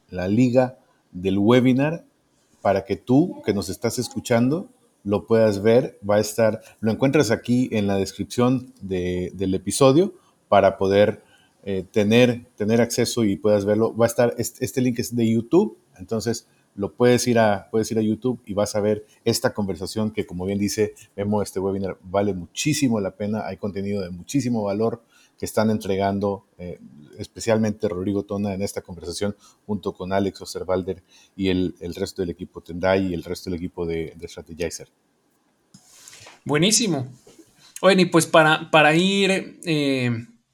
la 0.10 0.28
liga 0.28 0.78
del 1.12 1.38
webinar, 1.40 2.06
para 2.62 2.86
que 2.86 2.96
tú, 2.96 3.42
que 3.46 3.54
nos 3.54 3.68
estás 3.70 4.00
escuchando, 4.00 4.70
lo 5.04 5.26
puedas 5.26 5.62
ver. 5.62 6.00
Va 6.08 6.16
a 6.16 6.20
estar, 6.20 6.62
lo 6.80 6.92
encuentras 6.92 7.32
aquí 7.32 7.70
en 7.72 7.88
la 7.88 7.98
descripción 7.98 8.74
del 8.82 9.54
episodio 9.54 10.14
para 10.48 10.78
poder 10.78 11.24
eh, 11.66 11.84
tener, 11.92 12.46
tener 12.56 12.80
acceso 12.80 13.24
y 13.24 13.36
puedas 13.36 13.66
verlo. 13.66 13.96
Va 13.96 14.06
a 14.06 14.08
estar, 14.08 14.36
este, 14.38 14.64
este 14.64 14.82
link 14.82 15.00
es 15.00 15.16
de 15.16 15.30
YouTube, 15.30 15.78
entonces 15.98 16.48
lo 16.76 16.94
puedes 16.94 17.28
ir 17.28 17.40
a, 17.40 17.68
puedes 17.70 17.92
ir 17.92 18.00
a 18.00 18.02
YouTube 18.02 18.42
y 18.46 18.54
vas 18.54 18.76
a 18.76 18.82
ver 18.82 19.06
esta 19.26 19.54
conversación 19.54 20.12
que, 20.12 20.26
como 20.26 20.46
bien 20.46 20.60
dice 20.60 20.94
Memo, 21.16 21.42
este 21.42 21.60
webinar 21.60 21.98
vale 22.04 22.34
muchísimo 22.34 23.00
la 23.00 23.16
pena. 23.16 23.46
Hay 23.46 23.58
contenido 23.58 24.02
de 24.02 24.10
muchísimo 24.10 24.64
valor 24.64 25.04
que 25.38 25.46
están 25.46 25.70
entregando, 25.70 26.46
eh, 26.58 26.80
especialmente 27.18 27.90
Rodrigo 27.90 28.24
Tona 28.24 28.54
en 28.54 28.62
esta 28.62 28.82
conversación, 28.82 29.36
junto 29.66 29.94
con 29.94 30.14
Alex 30.14 30.42
Osterwalder 30.42 31.04
y 31.36 31.50
el, 31.50 31.76
resto 31.96 32.22
del 32.22 32.30
equipo 32.30 32.62
Tendai 32.62 33.08
y 33.08 33.14
el 33.14 33.24
resto 33.24 33.50
del 33.50 33.58
equipo 33.58 33.86
de, 33.86 34.14
de 34.16 34.28
Strategizer. 34.28 34.90
Buenísimo. 36.46 37.08
Oye, 37.82 38.02
y 38.02 38.06
pues 38.06 38.26
para, 38.26 38.72
para 38.72 38.96
ir 38.96 39.60
eh, 39.66 40.12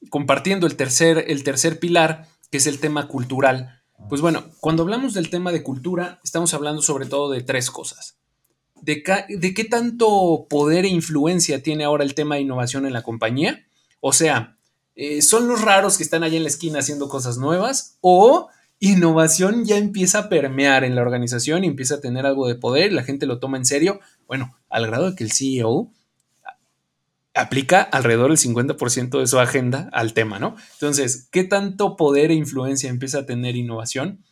compartiendo 0.10 0.66
el 0.66 0.76
tercer, 0.76 1.26
el 1.28 1.44
tercer 1.44 1.80
pilar, 1.80 2.28
que 2.52 2.58
es 2.58 2.68
el 2.68 2.80
tema 2.80 3.08
cultural, 3.08 3.79
pues 4.08 4.22
bueno, 4.22 4.46
cuando 4.60 4.84
hablamos 4.84 5.14
del 5.14 5.30
tema 5.30 5.52
de 5.52 5.64
cultura, 5.64 6.20
estamos 6.24 6.54
hablando 6.54 6.82
sobre 6.82 7.06
todo 7.06 7.30
de 7.30 7.42
tres 7.42 7.70
cosas. 7.70 8.18
De, 8.82 9.04
qué 9.04 9.68
tanto 9.70 10.48
poder 10.50 10.86
e 10.86 10.90
influencia 10.90 11.62
tiene 11.62 11.84
ahora 11.84 12.04
el 12.04 12.16
tema 12.16 12.36
de 12.36 12.42
innovación 12.42 12.86
en 12.86 12.94
la 12.94 13.04
compañía? 13.04 13.66
O 14.00 14.14
sea, 14.14 14.58
eh, 14.96 15.22
¿son 15.22 15.48
los 15.48 15.62
raros 15.62 15.98
que 15.98 16.04
están 16.04 16.24
allá 16.24 16.38
en 16.38 16.44
la 16.44 16.50
esquina 16.50 16.80
haciendo 16.80 17.10
cosas 17.10 17.38
nuevas? 17.38 17.98
¿O 18.02 18.48
innovación 18.80 19.66
ya 19.66 19.78
empieza 19.78 20.20
a 20.20 20.30
permear 20.30 20.86
en 20.86 20.96
la 20.96 21.02
organización 21.02 21.64
y 21.64 21.68
empieza 21.68 21.96
a 21.96 22.02
tener 22.02 22.26
algo 22.26 22.48
de 22.48 22.56
poder 22.56 22.94
la 22.94 23.04
gente 23.04 23.26
lo 23.26 23.40
toma 23.40 23.58
en 23.58 23.66
serio? 23.66 24.00
Bueno, 24.28 24.56
al 24.70 24.88
grado 24.88 25.12
de 25.12 25.16
que 25.16 25.26
el 25.26 25.34
CEO 25.34 25.92
aplica 27.34 27.82
alrededor 27.82 28.30
del 28.30 28.38
50% 28.38 29.20
de 29.20 29.28
su 29.28 29.40
agenda 29.40 29.90
al 29.92 30.14
tema, 30.14 30.40
¿no? 30.40 30.56
Entonces, 30.74 31.28
¿qué 31.32 31.44
tanto 31.44 31.96
poder 31.96 32.32
e 32.32 32.36
influencia 32.36 32.90
empieza 32.90 33.20
a 33.20 33.26
tener 33.26 33.56
innovación? 33.56 34.24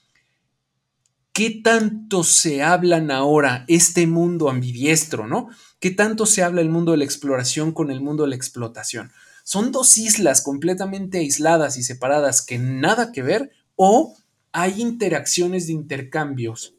¿Qué 1.31 1.51
tanto 1.63 2.23
se 2.23 2.63
hablan 2.63 3.12
ahora 3.12 3.63
este 3.67 4.07
mundo 4.07 4.49
ambidiestro, 4.49 5.27
¿no? 5.27 5.49
¿Qué 5.79 5.91
tanto 5.91 6.25
se 6.25 6.41
habla 6.41 6.62
el 6.62 6.69
mundo 6.69 6.93
de 6.93 6.97
la 6.97 7.03
exploración 7.03 7.71
con 7.71 7.91
el 7.91 8.01
mundo 8.01 8.23
de 8.23 8.29
la 8.29 8.36
explotación? 8.36 9.12
¿Son 9.43 9.71
dos 9.71 9.97
islas 9.99 10.41
completamente 10.41 11.19
aisladas 11.19 11.77
y 11.77 11.83
separadas 11.83 12.41
que 12.41 12.57
nada 12.57 13.12
que 13.12 13.21
ver 13.21 13.51
o 13.75 14.17
hay 14.51 14.81
interacciones 14.81 15.67
de 15.67 15.73
intercambios, 15.73 16.73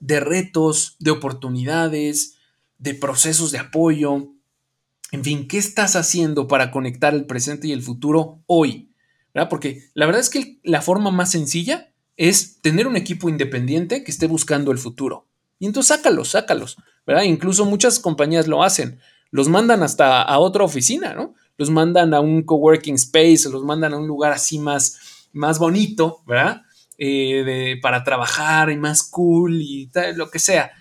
de 0.00 0.20
retos, 0.20 0.96
de 0.98 1.10
oportunidades, 1.10 2.36
de 2.78 2.94
procesos 2.94 3.52
de 3.52 3.58
apoyo, 3.58 4.32
en 5.12 5.24
fin, 5.24 5.48
¿qué 5.48 5.58
estás 5.58 5.96
haciendo 5.96 6.48
para 6.48 6.70
conectar 6.70 7.14
el 7.14 7.26
presente 7.26 7.68
y 7.68 7.72
el 7.72 7.82
futuro 7.82 8.42
hoy? 8.46 8.88
Porque 9.48 9.84
la 9.94 10.06
verdad 10.06 10.20
es 10.20 10.30
que 10.30 10.58
la 10.64 10.82
forma 10.82 11.10
más 11.10 11.30
sencilla 11.30 11.92
es 12.16 12.60
tener 12.60 12.86
un 12.88 12.96
equipo 12.96 13.28
independiente 13.28 14.02
que 14.02 14.10
esté 14.10 14.26
buscando 14.26 14.72
el 14.72 14.78
futuro. 14.78 15.28
Y 15.58 15.66
entonces 15.66 15.96
sácalos, 15.96 16.30
sácalos. 16.30 16.76
Incluso 17.24 17.64
muchas 17.64 18.00
compañías 18.00 18.48
lo 18.48 18.64
hacen. 18.64 19.00
Los 19.30 19.48
mandan 19.48 19.82
hasta 19.82 20.22
a 20.22 20.38
otra 20.38 20.64
oficina, 20.64 21.14
¿no? 21.14 21.34
Los 21.56 21.70
mandan 21.70 22.14
a 22.14 22.20
un 22.20 22.42
coworking 22.42 22.94
space, 22.94 23.48
los 23.50 23.64
mandan 23.64 23.92
a 23.92 23.98
un 23.98 24.06
lugar 24.06 24.32
así 24.32 24.58
más, 24.58 25.28
más 25.32 25.58
bonito, 25.58 26.22
¿verdad? 26.26 26.62
Eh, 26.96 27.78
para 27.82 28.02
trabajar 28.02 28.70
y 28.70 28.76
más 28.76 29.02
cool 29.02 29.60
y 29.60 29.90
lo 30.16 30.30
que 30.30 30.38
sea. 30.38 30.72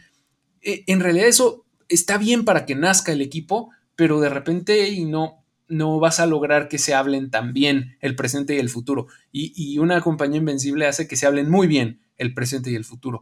Eh, 0.61 0.83
en 0.87 0.99
realidad 0.99 1.27
eso 1.27 1.65
está 1.89 2.17
bien 2.17 2.45
para 2.45 2.65
que 2.65 2.75
nazca 2.75 3.11
el 3.11 3.21
equipo, 3.21 3.69
pero 3.97 4.21
de 4.21 4.29
repente 4.29 4.87
y 4.89 5.03
no, 5.03 5.43
no 5.67 5.99
vas 5.99 6.21
a 6.21 6.27
lograr 6.27 6.69
que 6.69 6.77
se 6.77 6.93
hablen 6.93 7.29
tan 7.29 7.51
bien 7.51 7.97
el 7.99 8.15
presente 8.15 8.55
y 8.55 8.59
el 8.59 8.69
futuro. 8.69 9.07
Y, 9.33 9.77
una 9.79 9.99
compañía 9.99 10.37
invencible 10.37 10.87
hace 10.87 11.07
que 11.07 11.17
se 11.17 11.25
hablen 11.25 11.49
muy 11.49 11.67
bien 11.67 11.99
el 12.17 12.33
presente 12.33 12.71
y 12.71 12.75
el 12.75 12.85
futuro. 12.85 13.19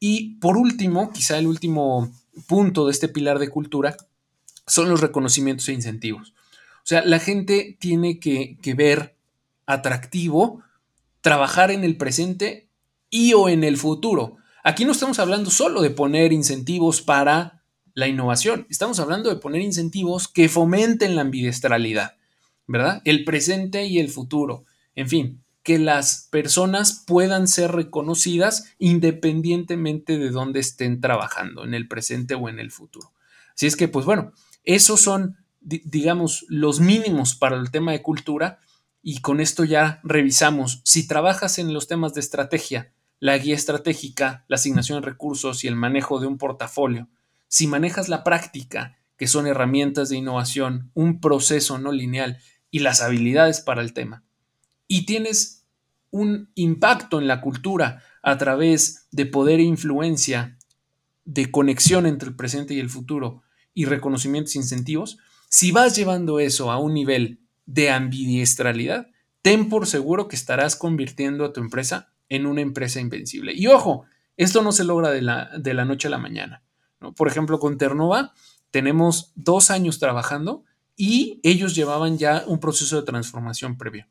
Y 0.00 0.36
por 0.36 0.56
último, 0.56 1.12
quizá 1.12 1.38
el 1.38 1.46
último 1.46 2.10
punto 2.48 2.86
de 2.86 2.92
este 2.92 3.08
pilar 3.08 3.38
de 3.38 3.50
cultura, 3.50 3.96
son 4.66 4.88
los 4.88 5.02
reconocimientos 5.02 5.68
e 5.68 5.74
incentivos. 5.74 6.34
O 6.78 6.86
sea, 6.86 7.04
la 7.04 7.18
gente 7.18 7.76
tiene 7.78 8.18
que, 8.18 8.58
que 8.62 8.74
ver 8.74 9.16
atractivo 9.66 10.62
trabajar 11.20 11.70
en 11.70 11.84
el 11.84 11.96
presente 11.98 12.68
y 13.10 13.34
o 13.34 13.50
en 13.50 13.62
el 13.62 13.76
futuro. 13.76 14.38
Aquí 14.62 14.86
no 14.86 14.92
estamos 14.92 15.18
hablando 15.18 15.50
solo 15.50 15.82
de 15.82 15.90
poner 15.90 16.32
incentivos 16.32 17.02
para 17.02 17.63
la 17.94 18.08
innovación, 18.08 18.66
estamos 18.68 18.98
hablando 18.98 19.30
de 19.30 19.36
poner 19.36 19.62
incentivos 19.62 20.28
que 20.28 20.48
fomenten 20.48 21.14
la 21.14 21.22
ambidiestralidad, 21.22 22.16
¿verdad? 22.66 23.00
El 23.04 23.24
presente 23.24 23.86
y 23.86 23.98
el 23.98 24.10
futuro. 24.10 24.64
En 24.96 25.08
fin, 25.08 25.44
que 25.62 25.78
las 25.78 26.28
personas 26.30 27.04
puedan 27.06 27.48
ser 27.48 27.72
reconocidas 27.72 28.66
independientemente 28.78 30.18
de 30.18 30.30
dónde 30.30 30.60
estén 30.60 31.00
trabajando, 31.00 31.64
en 31.64 31.72
el 31.72 31.88
presente 31.88 32.34
o 32.34 32.48
en 32.48 32.58
el 32.58 32.70
futuro. 32.70 33.12
Así 33.54 33.66
es 33.66 33.76
que, 33.76 33.88
pues 33.88 34.04
bueno, 34.04 34.32
esos 34.64 35.00
son, 35.00 35.36
digamos, 35.60 36.44
los 36.48 36.80
mínimos 36.80 37.34
para 37.34 37.56
el 37.56 37.70
tema 37.70 37.92
de 37.92 38.02
cultura 38.02 38.58
y 39.02 39.20
con 39.20 39.40
esto 39.40 39.64
ya 39.64 40.00
revisamos 40.02 40.80
si 40.84 41.06
trabajas 41.06 41.58
en 41.58 41.72
los 41.72 41.86
temas 41.86 42.12
de 42.12 42.20
estrategia, 42.20 42.92
la 43.20 43.38
guía 43.38 43.54
estratégica, 43.54 44.44
la 44.48 44.56
asignación 44.56 45.00
de 45.00 45.06
recursos 45.06 45.62
y 45.62 45.68
el 45.68 45.76
manejo 45.76 46.20
de 46.20 46.26
un 46.26 46.38
portafolio, 46.38 47.08
si 47.54 47.68
manejas 47.68 48.08
la 48.08 48.24
práctica, 48.24 48.98
que 49.16 49.28
son 49.28 49.46
herramientas 49.46 50.08
de 50.08 50.16
innovación, 50.16 50.90
un 50.92 51.20
proceso 51.20 51.78
no 51.78 51.92
lineal 51.92 52.38
y 52.72 52.80
las 52.80 53.00
habilidades 53.00 53.60
para 53.60 53.80
el 53.80 53.92
tema, 53.92 54.24
y 54.88 55.06
tienes 55.06 55.64
un 56.10 56.50
impacto 56.56 57.20
en 57.20 57.28
la 57.28 57.40
cultura 57.40 58.02
a 58.24 58.38
través 58.38 59.06
de 59.12 59.26
poder 59.26 59.60
e 59.60 59.62
influencia, 59.62 60.58
de 61.24 61.52
conexión 61.52 62.06
entre 62.06 62.30
el 62.30 62.34
presente 62.34 62.74
y 62.74 62.80
el 62.80 62.90
futuro 62.90 63.44
y 63.72 63.84
reconocimientos 63.84 64.56
e 64.56 64.58
incentivos, 64.58 65.18
si 65.48 65.70
vas 65.70 65.94
llevando 65.94 66.40
eso 66.40 66.72
a 66.72 66.80
un 66.80 66.92
nivel 66.92 67.38
de 67.66 67.88
ambidiestralidad, 67.90 69.12
ten 69.42 69.68
por 69.68 69.86
seguro 69.86 70.26
que 70.26 70.34
estarás 70.34 70.74
convirtiendo 70.74 71.44
a 71.44 71.52
tu 71.52 71.60
empresa 71.60 72.12
en 72.28 72.46
una 72.46 72.62
empresa 72.62 72.98
invencible. 72.98 73.52
Y 73.54 73.68
ojo, 73.68 74.06
esto 74.36 74.60
no 74.60 74.72
se 74.72 74.82
logra 74.82 75.12
de 75.12 75.22
la, 75.22 75.56
de 75.56 75.72
la 75.72 75.84
noche 75.84 76.08
a 76.08 76.10
la 76.10 76.18
mañana. 76.18 76.64
Por 77.12 77.28
ejemplo, 77.28 77.58
con 77.58 77.76
Ternova 77.76 78.32
tenemos 78.70 79.32
dos 79.34 79.70
años 79.70 79.98
trabajando 79.98 80.64
y 80.96 81.40
ellos 81.42 81.74
llevaban 81.74 82.18
ya 82.18 82.44
un 82.46 82.60
proceso 82.60 82.96
de 82.96 83.06
transformación 83.06 83.76
previo. 83.76 84.06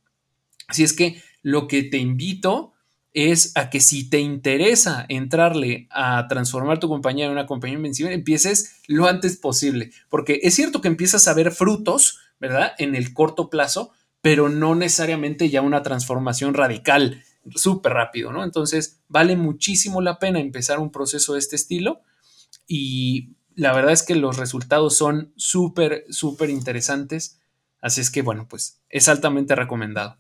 Así 0.68 0.84
es 0.84 0.94
que 0.94 1.22
lo 1.42 1.68
que 1.68 1.84
te 1.84 1.98
invito 1.98 2.74
es 3.14 3.52
a 3.56 3.70
que 3.70 3.80
si 3.80 4.10
te 4.10 4.20
interesa 4.20 5.06
entrarle 5.08 5.88
a 5.92 6.28
transformar 6.28 6.80
tu 6.80 6.90
compañía 6.90 7.26
en 7.26 7.32
una 7.32 7.46
compañía 7.46 7.78
invencible, 7.78 8.14
empieces 8.14 8.82
lo 8.88 9.08
antes 9.08 9.38
posible, 9.38 9.92
porque 10.10 10.40
es 10.44 10.56
cierto 10.56 10.82
que 10.82 10.88
empiezas 10.88 11.28
a 11.28 11.34
ver 11.34 11.52
frutos, 11.52 12.20
¿verdad? 12.40 12.74
En 12.80 12.96
el 12.96 13.14
corto 13.14 13.50
plazo, 13.50 13.92
pero 14.22 14.50
no 14.50 14.74
necesariamente 14.74 15.50
ya 15.50 15.62
una 15.62 15.84
transformación 15.84 16.54
radical 16.54 17.22
súper 17.56 17.94
rápido, 17.94 18.32
¿no? 18.32 18.44
Entonces, 18.44 19.02
vale 19.08 19.36
muchísimo 19.36 20.02
la 20.02 20.18
pena 20.18 20.40
empezar 20.40 20.80
un 20.80 20.92
proceso 20.92 21.34
de 21.34 21.40
este 21.40 21.56
estilo 21.56 22.02
y 22.68 23.36
la 23.56 23.74
verdad 23.74 23.92
es 23.92 24.04
que 24.04 24.16
los 24.16 24.38
resultados 24.38 24.96
son 24.96 25.34
súper, 25.36 26.06
súper 26.10 26.50
interesantes. 26.50 27.40
Así 27.82 28.02
es 28.02 28.10
que, 28.10 28.22
bueno, 28.22 28.48
pues 28.50 28.82
es 28.90 29.08
altamente 29.10 29.56
recomendado. 29.56 30.18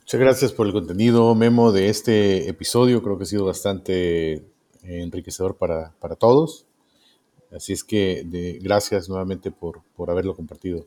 Muchas 0.00 0.20
gracias 0.20 0.52
por 0.52 0.66
el 0.66 0.72
contenido, 0.72 1.34
Memo, 1.34 1.72
de 1.72 1.88
este 1.88 2.48
episodio. 2.48 3.02
Creo 3.02 3.16
que 3.16 3.24
ha 3.24 3.26
sido 3.26 3.46
bastante 3.46 4.44
enriquecedor 4.82 5.56
para, 5.56 5.94
todos. 6.18 6.66
Así 7.50 7.72
es 7.72 7.84
que 7.84 8.58
gracias 8.60 9.08
nuevamente 9.08 9.50
por, 9.50 9.82
haberlo 10.08 10.34
compartido. 10.34 10.86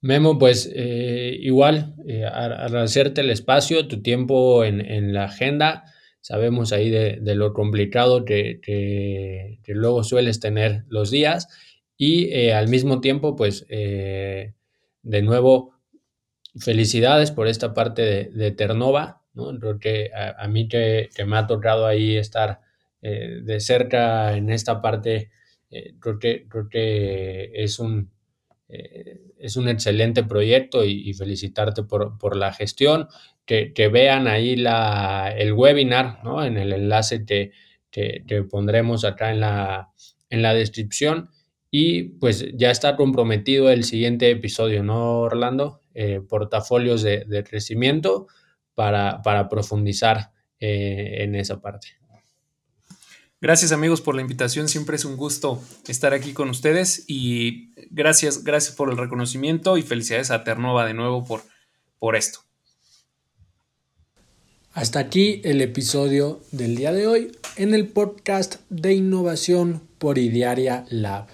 Memo, 0.00 0.38
pues 0.38 0.70
eh, 0.74 1.36
igual, 1.40 1.94
eh, 2.06 2.24
agradecerte 2.24 3.22
el 3.22 3.30
espacio, 3.30 3.88
tu 3.88 4.02
tiempo 4.02 4.64
en, 4.64 5.12
la 5.12 5.24
agenda. 5.24 5.84
Sabemos 6.20 6.72
ahí 6.72 6.90
de, 6.90 7.34
lo 7.34 7.52
complicado 7.52 8.24
que, 8.24 8.60
que, 8.62 9.74
luego 9.74 10.04
sueles 10.04 10.40
tener 10.40 10.84
los 10.88 11.10
días 11.10 11.48
y 11.96 12.26
eh, 12.32 12.52
al 12.54 12.68
mismo 12.68 13.00
tiempo, 13.00 13.36
pues 13.36 13.66
de 13.68 14.52
nuevo, 15.22 15.74
felicidades 16.58 17.30
por 17.30 17.48
esta 17.48 17.74
parte 17.74 18.02
de, 18.02 18.24
de 18.30 18.50
Ternova, 18.50 19.22
¿no? 19.36 19.78
Que 19.78 20.10
a, 20.14 20.48
mí 20.48 20.68
que, 20.68 21.10
me 21.26 21.36
ha 21.36 21.46
tocado 21.46 21.86
ahí 21.86 22.16
estar 22.16 22.60
eh, 23.02 23.40
de 23.42 23.60
cerca 23.60 24.36
en 24.36 24.50
esta 24.50 24.80
parte, 24.80 25.30
eh, 25.70 25.94
creo, 26.00 26.18
que, 26.18 26.48
creo 26.48 26.68
que 26.68 27.50
es 27.54 27.78
un, 27.78 28.10
eh, 28.68 29.20
es 29.38 29.56
un 29.56 29.68
excelente 29.68 30.24
proyecto 30.24 30.84
y, 30.84 31.12
felicitarte 31.14 31.84
por, 31.84 32.36
la 32.36 32.52
gestión. 32.52 33.08
Que, 33.44 33.88
vean 33.92 34.26
ahí 34.26 34.56
la, 34.56 35.32
el 35.36 35.52
webinar, 35.52 36.22
¿no? 36.24 36.44
En 36.44 36.56
el 36.56 36.72
enlace 36.72 37.24
que, 37.24 37.52
que, 37.90 38.42
pondremos 38.42 39.04
acá 39.04 39.30
en 39.30 39.40
la, 39.40 39.90
en 40.30 40.42
la 40.42 40.54
descripción. 40.54 41.30
Y 41.70 42.04
pues 42.04 42.46
ya 42.54 42.70
está 42.70 42.96
comprometido 42.96 43.70
el 43.70 43.84
siguiente 43.84 44.30
episodio, 44.30 44.82
¿no, 44.82 45.20
Orlando? 45.20 45.80
Eh, 45.94 46.20
portafolios 46.20 47.02
de, 47.02 47.44
crecimiento 47.48 48.26
para, 48.74 49.22
para 49.22 49.48
profundizar 49.48 50.32
eh, 50.60 51.18
en 51.20 51.34
esa 51.34 51.60
parte. 51.60 51.88
Gracias 53.46 53.70
amigos 53.70 54.00
por 54.00 54.16
la 54.16 54.22
invitación, 54.22 54.66
siempre 54.66 54.96
es 54.96 55.04
un 55.04 55.16
gusto 55.16 55.62
estar 55.86 56.12
aquí 56.12 56.32
con 56.32 56.50
ustedes 56.50 57.04
y 57.06 57.70
gracias, 57.92 58.42
gracias 58.42 58.74
por 58.74 58.90
el 58.90 58.96
reconocimiento 58.96 59.78
y 59.78 59.82
felicidades 59.82 60.32
a 60.32 60.42
Ternova 60.42 60.84
de 60.84 60.94
nuevo 60.94 61.24
por, 61.24 61.42
por 62.00 62.16
esto. 62.16 62.40
Hasta 64.72 64.98
aquí 64.98 65.42
el 65.44 65.60
episodio 65.60 66.40
del 66.50 66.74
día 66.74 66.92
de 66.92 67.06
hoy 67.06 67.38
en 67.54 67.72
el 67.72 67.86
podcast 67.86 68.56
de 68.68 68.94
innovación 68.94 69.80
por 69.98 70.18
Idiaria 70.18 70.84
Lab. 70.88 71.28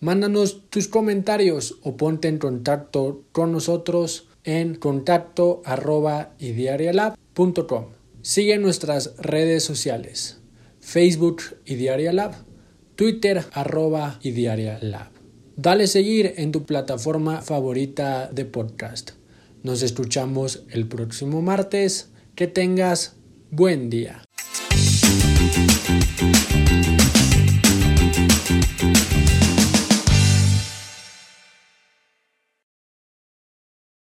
Mándanos 0.00 0.68
tus 0.70 0.88
comentarios 0.88 1.78
o 1.84 1.96
ponte 1.96 2.26
en 2.26 2.38
contacto 2.38 3.22
con 3.30 3.52
nosotros 3.52 4.26
en 4.42 4.74
contacto 4.74 5.62
arroba 5.64 6.34
Sigue 8.22 8.58
nuestras 8.58 9.16
redes 9.18 9.62
sociales, 9.62 10.37
Facebook 10.88 11.42
Lab, 12.14 12.32
Twitter 12.94 13.44
arroba 13.52 14.18
Lab. 14.80 15.10
Dale 15.54 15.86
seguir 15.86 16.32
en 16.38 16.50
tu 16.50 16.64
plataforma 16.64 17.42
favorita 17.42 18.30
de 18.32 18.46
podcast. 18.46 19.10
Nos 19.62 19.82
escuchamos 19.82 20.64
el 20.70 20.88
próximo 20.88 21.42
martes. 21.42 22.08
Que 22.34 22.46
tengas 22.46 23.16
buen 23.50 23.90
día. 23.90 24.22